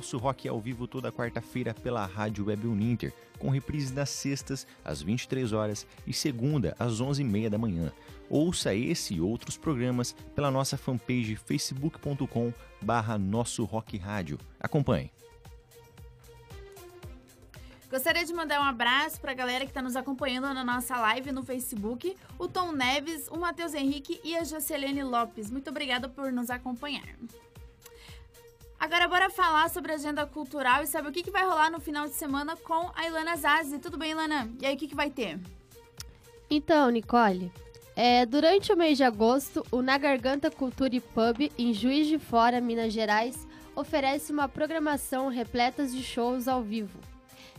Nosso 0.07 0.19
rock 0.19 0.49
ao 0.49 0.61
vivo 0.61 0.87
toda 0.87 1.11
quarta-feira 1.11 1.75
pela 1.75 2.07
Rádio 2.07 2.47
Web 2.47 2.69
Uninter, 2.69 3.13
com 3.41 3.51
reprises 3.51 3.91
nas 3.91 4.09
sextas, 4.09 4.65
às 4.85 5.03
23 5.03 5.53
horas 5.53 5.85
e 6.07 6.13
segunda, 6.13 6.77
às 6.79 7.03
11h30 7.03 7.49
da 7.49 7.59
manhã. 7.59 7.93
Ouça 8.31 8.73
esse 8.73 9.15
e 9.15 9.21
outros 9.21 9.57
programas 9.57 10.13
pela 10.33 10.49
nossa 10.49 10.77
fanpage 10.77 11.35
facebook.com 11.35 12.53
Nosso 13.19 13.65
Rock 13.65 13.97
Rádio. 13.97 14.39
Acompanhe. 14.61 15.11
Gostaria 17.91 18.25
de 18.25 18.33
mandar 18.33 18.61
um 18.61 18.65
abraço 18.65 19.21
para 19.21 19.33
a 19.33 19.35
galera 19.35 19.65
que 19.65 19.73
está 19.73 19.83
nos 19.83 19.97
acompanhando 19.97 20.55
na 20.55 20.63
nossa 20.63 20.97
live 20.99 21.33
no 21.33 21.43
Facebook, 21.43 22.17
o 22.39 22.47
Tom 22.47 22.71
Neves, 22.71 23.27
o 23.27 23.37
Matheus 23.37 23.75
Henrique 23.75 24.21
e 24.23 24.37
a 24.37 24.45
Jocelene 24.45 25.03
Lopes. 25.03 25.51
Muito 25.51 25.69
obrigada 25.69 26.09
por 26.09 26.31
nos 26.31 26.49
acompanhar. 26.49 27.17
Agora 28.79 29.09
bora 29.09 29.31
falar 29.31 29.71
sobre 29.71 29.93
a 29.93 29.95
agenda 29.95 30.27
cultural 30.27 30.83
e 30.83 30.87
saber 30.87 31.09
o 31.09 31.13
que, 31.13 31.23
que 31.23 31.31
vai 31.31 31.45
rolar 31.45 31.71
no 31.71 31.81
final 31.81 32.07
de 32.07 32.15
semana 32.15 32.57
com 32.57 32.91
a 32.95 33.07
Ilana 33.07 33.37
Zazi. 33.37 33.79
Tudo 33.79 33.97
bem, 33.97 34.11
Ilana? 34.11 34.51
E 34.61 34.67
aí, 34.67 34.75
o 34.75 34.79
que, 34.79 34.89
que 34.89 34.95
vai 34.95 35.11
ter? 35.11 35.41
Então, 36.51 36.91
Nicole, 36.91 37.51
é, 37.97 38.27
durante 38.27 38.71
o 38.71 38.77
mês 38.77 38.99
de 38.99 39.05
agosto, 39.05 39.65
o 39.73 39.81
Na 39.81 39.97
Garganta 39.97 40.51
Cultura 40.51 40.95
e 40.95 41.01
Pub, 41.01 41.51
em 41.59 41.73
Juiz 41.73 42.07
de 42.07 42.19
Fora, 42.19 42.61
Minas 42.61 42.93
Gerais, 42.93 43.49
oferece 43.75 44.31
uma 44.31 44.47
programação 44.47 45.29
repleta 45.29 45.87
de 45.87 46.03
shows 46.03 46.47
ao 46.47 46.63
vivo. 46.63 46.99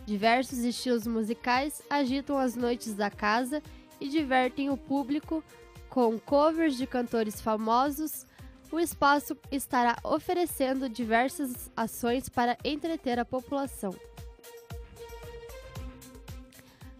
Diversos 0.05 0.59
estilos 0.59 1.07
musicais 1.07 1.81
agitam 1.89 2.37
as 2.37 2.55
noites 2.55 2.93
da 2.93 3.09
casa 3.09 3.61
e 3.99 4.07
divertem 4.07 4.69
o 4.69 4.77
público 4.77 5.43
com 5.89 6.19
covers 6.19 6.77
de 6.77 6.85
cantores 6.85 7.41
famosos. 7.41 8.26
O 8.71 8.79
espaço 8.79 9.37
estará 9.51 9.97
oferecendo 10.03 10.89
diversas 10.89 11.71
ações 11.75 12.27
para 12.27 12.57
entreter 12.63 13.17
a 13.17 13.25
população. 13.25 13.95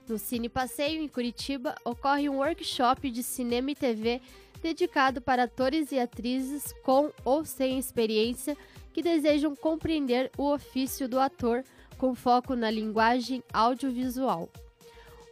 No 0.08 0.18
Cine 0.18 0.48
Passeio, 0.48 1.02
em 1.02 1.08
Curitiba, 1.08 1.76
ocorre 1.84 2.30
um 2.30 2.38
workshop 2.38 3.12
de 3.12 3.22
cinema 3.22 3.72
e 3.72 3.76
TV 3.76 4.22
dedicado 4.62 5.22
para 5.22 5.44
atores 5.44 5.92
e 5.92 6.00
atrizes 6.00 6.74
com 6.84 7.12
ou 7.26 7.44
sem 7.44 7.78
experiência 7.78 8.58
que 8.94 9.02
desejam 9.02 9.56
compreender 9.56 10.32
o 10.38 10.52
ofício 10.52 11.08
do 11.08 11.20
ator 11.20 11.64
com 11.98 12.16
foco 12.16 12.56
na 12.56 12.72
linguagem 12.72 13.44
audiovisual. 13.54 14.50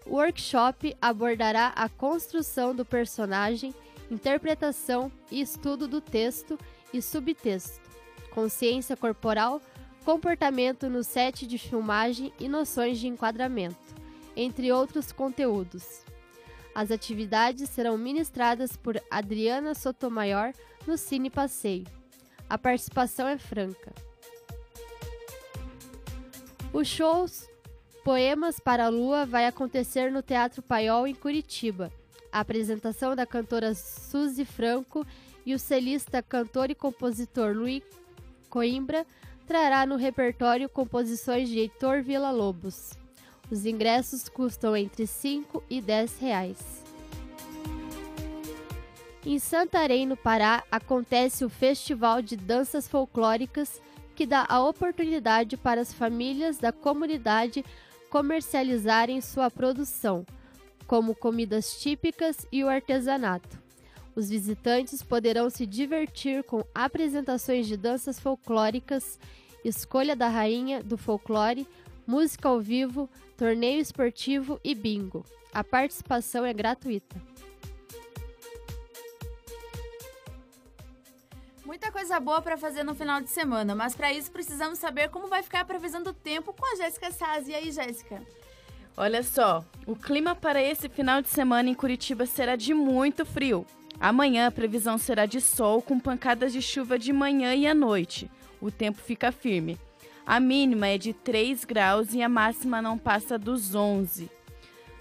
O 0.06 0.16
workshop 0.18 0.96
abordará 1.02 1.68
a 1.70 1.90
construção 1.90 2.76
do 2.76 2.86
personagem, 2.86 3.74
interpretação 4.10 5.12
e 5.32 5.42
estudo 5.42 5.88
do 5.88 6.02
texto 6.02 6.58
e 6.94 7.02
subtexto, 7.02 7.82
consciência 8.32 8.96
corporal, 8.96 9.62
comportamento 10.04 10.90
no 10.90 11.04
set 11.04 11.48
de 11.48 11.58
filmagem 11.58 12.32
e 12.40 12.48
noções 12.48 13.00
de 13.00 13.08
enquadramento, 13.08 13.96
entre 14.36 14.72
outros 14.72 15.12
conteúdos. 15.12 16.04
As 16.74 16.92
atividades 16.92 17.70
serão 17.70 17.98
ministradas 17.98 18.76
por 18.76 19.02
Adriana 19.10 19.74
Sotomayor 19.74 20.54
no 20.86 20.98
Cine 20.98 21.30
Passeio. 21.30 21.88
A 22.50 22.58
participação 22.58 23.28
é 23.28 23.38
franca. 23.38 23.94
O 26.72 26.84
show 26.84 27.26
Poemas 28.04 28.60
para 28.60 28.86
a 28.86 28.90
Lua 28.90 29.26
vai 29.26 29.48
acontecer 29.48 30.12
no 30.12 30.22
Teatro 30.22 30.62
Paiol, 30.62 31.08
em 31.08 31.16
Curitiba. 31.16 31.92
A 32.36 32.42
apresentação 32.42 33.16
da 33.16 33.26
cantora 33.26 33.74
Suzy 33.74 34.44
Franco 34.44 35.08
e 35.46 35.56
o 35.56 35.58
celista, 35.58 36.22
cantor 36.22 36.70
e 36.70 36.76
compositor 36.76 37.56
Luiz 37.56 37.82
Coimbra 38.50 39.08
trará 39.48 39.86
no 39.86 39.96
repertório 39.96 40.68
composições 40.68 41.48
de 41.48 41.60
Heitor 41.60 42.04
Villa-Lobos. 42.04 42.92
Os 43.50 43.66
ingressos 43.66 44.28
custam 44.28 44.76
entre 44.76 45.08
5 45.08 45.64
e 45.70 45.80
10 45.80 46.20
reais. 46.20 46.84
Em 49.26 49.40
Santarém, 49.40 50.06
no 50.06 50.18
Pará, 50.18 50.62
acontece 50.70 51.46
o 51.46 51.50
Festival 51.50 52.22
de 52.22 52.36
Danças 52.36 52.86
Folclóricas, 52.86 53.82
que 54.14 54.26
dá 54.26 54.46
a 54.50 54.62
oportunidade 54.62 55.56
para 55.56 55.80
as 55.80 55.94
famílias 55.94 56.58
da 56.58 56.74
comunidade 56.74 57.64
comercializarem 58.10 59.22
sua 59.22 59.50
produção, 59.50 60.26
como 60.88 61.16
comidas 61.16 61.80
típicas 61.80 62.48
e 62.52 62.64
o 62.64 62.70
artesanato. 62.70 63.64
Os 64.16 64.30
visitantes 64.30 65.04
poderão 65.04 65.50
se 65.50 65.66
divertir 65.66 66.44
com 66.44 66.64
apresentações 66.74 67.68
de 67.68 67.76
danças 67.76 68.20
folclóricas, 68.20 69.20
escolha 69.64 70.16
da 70.16 70.30
rainha 70.30 70.82
do 70.82 70.98
folclore, 70.98 71.68
música 72.08 72.48
ao 72.48 72.62
vivo, 72.62 73.10
torneio 73.36 73.82
esportivo 73.82 74.60
e 74.64 74.74
bingo. 74.74 75.26
A 75.54 75.64
participação 75.64 76.46
é 76.46 76.54
gratuita. 76.54 77.22
Muita 81.66 81.92
coisa 81.92 82.20
boa 82.20 82.42
para 82.42 82.58
fazer 82.58 82.84
no 82.84 82.94
final 82.94 83.20
de 83.20 83.30
semana, 83.30 83.74
mas 83.74 83.96
para 83.96 84.14
isso 84.14 84.32
precisamos 84.32 84.78
saber 84.78 85.10
como 85.10 85.28
vai 85.28 85.42
ficar 85.42 85.62
a 85.62 85.66
previsão 85.66 86.02
do 86.02 86.14
tempo 86.14 86.54
com 86.54 86.66
a 86.66 86.76
Jéssica 86.76 87.12
Saz. 87.12 87.48
E 87.48 87.56
aí, 87.56 87.72
Jéssica? 87.72 88.22
Olha 88.98 89.22
só, 89.24 89.64
o 89.86 89.94
clima 89.94 90.34
para 90.34 90.62
esse 90.62 90.88
final 90.88 91.22
de 91.22 91.28
semana 91.28 91.70
em 91.70 91.74
Curitiba 91.74 92.26
será 92.26 92.56
de 92.56 92.74
muito 92.74 93.26
frio. 93.26 93.66
Amanhã 94.00 94.48
a 94.48 94.52
previsão 94.52 94.98
será 94.98 95.26
de 95.26 95.42
sol 95.42 95.82
com 95.82 96.00
pancadas 96.00 96.54
de 96.54 96.62
chuva 96.62 96.98
de 96.98 97.12
manhã 97.12 97.54
e 97.54 97.68
à 97.68 97.74
noite. 97.74 98.32
O 98.62 98.72
tempo 98.72 98.98
fica 98.98 99.34
firme. 99.34 99.78
A 100.26 100.40
mínima 100.40 100.88
é 100.88 100.98
de 100.98 101.12
3 101.12 101.66
graus 101.66 102.14
e 102.14 102.22
a 102.22 102.30
máxima 102.30 102.82
não 102.82 102.98
passa 102.98 103.38
dos 103.38 103.76
11. 103.76 104.30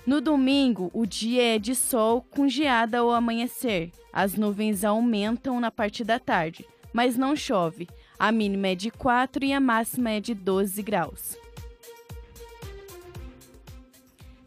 No 0.04 0.20
domingo, 0.20 0.90
o 0.92 1.06
dia 1.06 1.54
é 1.54 1.58
de 1.58 1.74
sol 1.74 2.20
com 2.20 2.48
geada 2.48 2.98
ao 2.98 3.10
amanhecer. 3.10 3.90
As 4.12 4.34
nuvens 4.34 4.84
aumentam 4.84 5.60
na 5.60 5.70
parte 5.70 6.02
da 6.02 6.18
tarde, 6.18 6.66
mas 6.92 7.16
não 7.16 7.34
chove. 7.34 7.88
A 8.18 8.30
mínima 8.30 8.68
é 8.68 8.74
de 8.74 8.90
4 8.90 9.44
e 9.44 9.52
a 9.52 9.60
máxima 9.60 10.10
é 10.10 10.20
de 10.20 10.34
12 10.34 10.82
graus. 10.82 11.43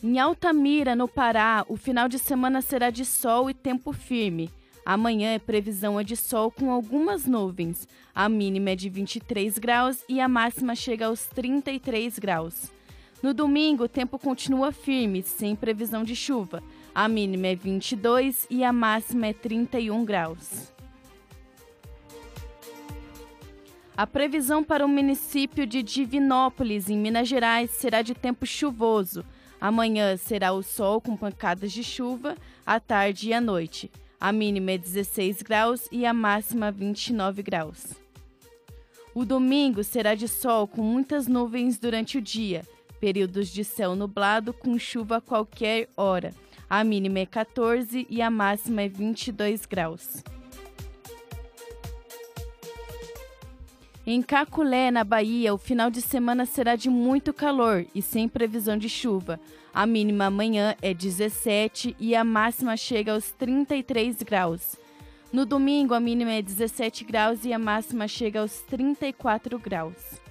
Em 0.04 0.20
Altamira, 0.20 0.96
no 0.96 1.08
Pará, 1.08 1.66
o 1.68 1.76
final 1.76 2.08
de 2.08 2.20
semana 2.20 2.62
será 2.62 2.92
de 2.92 3.04
sol 3.04 3.50
e 3.50 3.54
tempo 3.54 3.92
firme. 3.92 4.52
Amanhã 4.86 5.36
a 5.36 5.40
previsão 5.40 6.00
é 6.00 6.04
de 6.04 6.16
sol 6.16 6.52
com 6.52 6.72
algumas 6.72 7.26
nuvens. 7.26 7.88
A 8.14 8.30
mínima 8.30 8.70
é 8.70 8.76
de 8.76 8.90
23 8.90 9.58
graus 9.58 10.04
e 10.08 10.22
a 10.22 10.28
máxima 10.28 10.76
chega 10.76 11.08
aos 11.08 11.26
33 11.26 12.20
graus. 12.20 12.72
No 13.24 13.34
domingo, 13.34 13.86
o 13.86 13.90
tempo 13.90 14.20
continua 14.20 14.72
firme, 14.72 15.24
sem 15.24 15.56
previsão 15.56 16.04
de 16.04 16.16
chuva. 16.16 16.62
A 16.94 17.08
mínima 17.08 17.48
é 17.48 17.56
22 17.56 18.46
e 18.52 18.64
a 18.64 18.72
máxima 18.72 19.28
é 19.28 19.34
31 19.34 20.06
graus. 20.06 20.72
A 23.98 24.06
previsão 24.06 24.64
para 24.64 24.86
o 24.86 24.88
município 24.88 25.66
de 25.66 25.82
Divinópolis, 25.82 26.88
em 26.88 26.96
Minas 26.96 27.28
Gerais, 27.28 27.72
será 27.72 28.04
de 28.04 28.14
tempo 28.14 28.46
chuvoso. 28.46 29.26
Amanhã 29.60 30.16
será 30.18 30.52
o 30.54 30.62
sol 30.62 31.02
com 31.02 31.18
pancadas 31.18 31.72
de 31.72 31.84
chuva 31.84 32.36
à 32.66 32.80
tarde 32.80 33.30
e 33.30 33.34
à 33.34 33.42
noite. 33.42 33.92
A 34.20 34.32
mínima 34.32 34.72
é 34.72 34.78
16 34.78 35.42
graus 35.42 35.88
e 35.92 36.06
a 36.06 36.14
máxima 36.14 36.72
29 36.72 37.44
graus. 37.44 37.94
O 39.14 39.26
domingo 39.26 39.84
será 39.84 40.14
de 40.14 40.28
sol 40.28 40.68
com 40.68 40.82
muitas 40.82 41.28
nuvens 41.28 41.80
durante 41.80 42.18
o 42.18 42.22
dia, 42.22 42.64
períodos 43.00 43.50
de 43.50 43.64
céu 43.64 43.96
nublado 43.96 44.54
com 44.54 44.78
chuva 44.78 45.18
a 45.18 45.22
qualquer 45.22 45.90
hora. 45.98 46.34
A 46.70 46.84
mínima 46.84 47.20
é 47.20 47.26
14 47.26 48.06
e 48.10 48.22
a 48.22 48.30
máxima 48.30 48.84
é 48.84 48.88
22 48.88 49.66
graus. 49.66 50.24
Em 54.10 54.22
Caculé, 54.22 54.90
na 54.90 55.04
Bahia, 55.04 55.54
o 55.54 55.58
final 55.58 55.92
de 55.92 56.02
semana 56.02 56.46
será 56.46 56.78
de 56.78 56.90
muito 56.90 57.34
calor 57.34 57.86
e 57.94 58.02
sem 58.02 58.26
previsão 58.30 58.78
de 58.78 58.88
chuva. 58.88 59.38
A 59.74 59.86
mínima 59.86 60.28
amanhã 60.28 60.78
é 60.82 60.94
17 60.94 61.94
e 62.00 62.16
a 62.16 62.24
máxima 62.24 62.78
chega 62.78 63.12
aos 63.12 63.32
33 63.32 64.24
graus. 64.24 64.78
No 65.30 65.46
domingo, 65.46 65.94
a 65.94 66.00
mínima 66.00 66.32
é 66.32 66.42
17 66.42 67.04
graus 67.04 67.44
e 67.44 67.52
a 67.52 67.60
máxima 67.60 68.08
chega 68.08 68.40
aos 68.40 68.62
34 68.62 69.60
graus. 69.60 70.22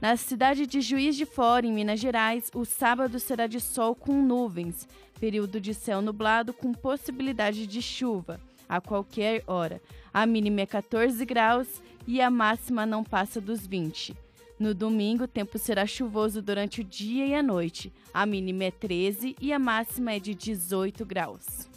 Na 0.00 0.16
cidade 0.16 0.64
de 0.64 0.80
Juiz 0.80 1.16
de 1.16 1.26
Fora, 1.26 1.66
em 1.66 1.72
Minas 1.72 1.98
Gerais, 1.98 2.52
o 2.54 2.64
sábado 2.64 3.18
será 3.18 3.48
de 3.48 3.58
sol 3.58 3.96
com 3.96 4.22
nuvens, 4.22 4.86
período 5.18 5.60
de 5.60 5.74
céu 5.74 6.00
nublado 6.00 6.52
com 6.52 6.72
possibilidade 6.72 7.66
de 7.66 7.82
chuva 7.82 8.40
a 8.68 8.80
qualquer 8.80 9.42
hora. 9.46 9.80
A 10.12 10.26
mínima 10.26 10.60
é 10.60 10.66
14 10.66 11.24
graus 11.24 11.82
e 12.08 12.22
a 12.22 12.30
máxima 12.30 12.86
não 12.86 13.04
passa 13.04 13.38
dos 13.38 13.66
20. 13.66 14.16
No 14.58 14.74
domingo, 14.74 15.24
o 15.24 15.28
tempo 15.28 15.58
será 15.58 15.86
chuvoso 15.86 16.40
durante 16.40 16.80
o 16.80 16.84
dia 16.84 17.26
e 17.26 17.34
a 17.34 17.42
noite. 17.42 17.92
A 18.14 18.24
mínima 18.24 18.64
é 18.64 18.70
13 18.70 19.36
e 19.38 19.52
a 19.52 19.58
máxima 19.58 20.12
é 20.14 20.18
de 20.18 20.34
18 20.34 21.04
graus. 21.04 21.68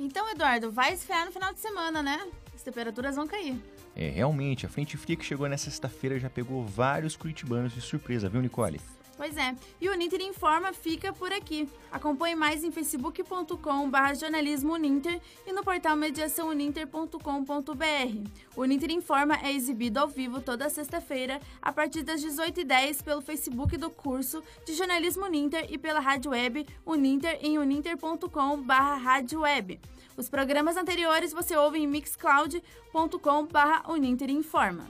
Então, 0.00 0.28
Eduardo, 0.30 0.70
vai 0.72 0.94
esfriar 0.94 1.26
no 1.26 1.30
final 1.30 1.52
de 1.52 1.60
semana, 1.60 2.02
né? 2.02 2.26
As 2.54 2.62
temperaturas 2.62 3.14
vão 3.14 3.26
cair. 3.26 3.60
É, 3.94 4.08
realmente, 4.08 4.64
a 4.64 4.68
frente 4.70 4.96
fria 4.96 5.16
que 5.16 5.24
chegou 5.24 5.46
nessa 5.48 5.64
sexta-feira 5.64 6.18
já 6.18 6.30
pegou 6.30 6.64
vários 6.64 7.14
curitibanos 7.14 7.74
de 7.74 7.82
surpresa, 7.82 8.28
viu, 8.30 8.40
Nicole? 8.40 8.80
Pois 9.18 9.36
é. 9.36 9.54
E 9.80 9.88
o 9.88 9.92
Uninter 9.92 10.22
Informa 10.22 10.72
fica 10.72 11.12
por 11.12 11.32
aqui. 11.32 11.68
Acompanhe 11.90 12.36
mais 12.36 12.62
em 12.62 12.70
facebook.com.br 12.70 14.14
jornalismo 14.16 14.74
Uninter 14.74 15.20
e 15.44 15.52
no 15.52 15.64
portal 15.64 15.96
mediaçãouninter.com.br. 15.96 18.30
O 18.54 18.62
Uninter 18.62 18.92
Informa 18.92 19.36
é 19.42 19.52
exibido 19.52 19.98
ao 19.98 20.06
vivo 20.06 20.40
toda 20.40 20.70
sexta-feira, 20.70 21.40
a 21.60 21.72
partir 21.72 22.04
das 22.04 22.22
18h10, 22.22 23.02
pelo 23.02 23.20
Facebook 23.20 23.76
do 23.76 23.90
curso 23.90 24.40
de 24.64 24.74
jornalismo 24.74 25.24
Uninter 25.24 25.66
e 25.68 25.76
pela 25.76 25.98
rádio 25.98 26.30
web 26.30 26.64
Uninter 26.86 27.40
em 27.42 27.58
uninter.com.br 27.58 28.72
rádio 29.02 29.40
web. 29.40 29.80
Os 30.16 30.28
programas 30.28 30.76
anteriores 30.76 31.32
você 31.32 31.56
ouve 31.56 31.80
em 31.80 31.88
mixcloud.com.br 31.88 33.90
Uninter 33.90 34.30
Informa. 34.30 34.86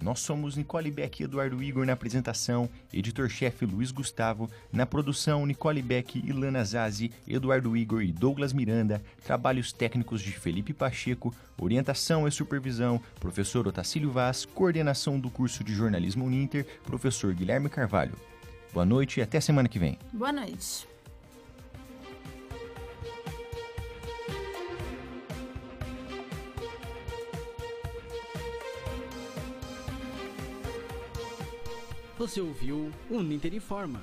Nós 0.00 0.20
somos 0.20 0.56
Nicole 0.56 0.90
Beck 0.90 1.20
e 1.20 1.24
Eduardo 1.24 1.62
Igor 1.62 1.84
na 1.84 1.92
apresentação, 1.92 2.68
editor-chefe 2.92 3.66
Luiz 3.66 3.90
Gustavo, 3.90 4.48
na 4.72 4.86
produção 4.86 5.44
Nicole 5.44 5.82
Beck, 5.82 6.18
Ilana 6.18 6.64
Zazi, 6.64 7.10
Eduardo 7.26 7.76
Igor 7.76 8.02
e 8.02 8.12
Douglas 8.12 8.52
Miranda, 8.52 9.02
trabalhos 9.24 9.72
técnicos 9.72 10.22
de 10.22 10.32
Felipe 10.32 10.72
Pacheco, 10.72 11.34
orientação 11.58 12.26
e 12.28 12.30
supervisão, 12.30 13.00
professor 13.18 13.66
Otacílio 13.66 14.10
Vaz, 14.10 14.44
coordenação 14.44 15.18
do 15.18 15.30
curso 15.30 15.64
de 15.64 15.74
jornalismo 15.74 16.24
Uninter, 16.24 16.66
professor 16.84 17.34
Guilherme 17.34 17.68
Carvalho. 17.68 18.14
Boa 18.72 18.84
noite 18.84 19.20
e 19.20 19.22
até 19.22 19.40
semana 19.40 19.68
que 19.68 19.78
vem. 19.78 19.98
Boa 20.12 20.32
noite. 20.32 20.86
Você 32.18 32.40
ouviu 32.40 32.90
o 33.08 33.22
Ninter 33.22 33.54
Informa 33.54 34.02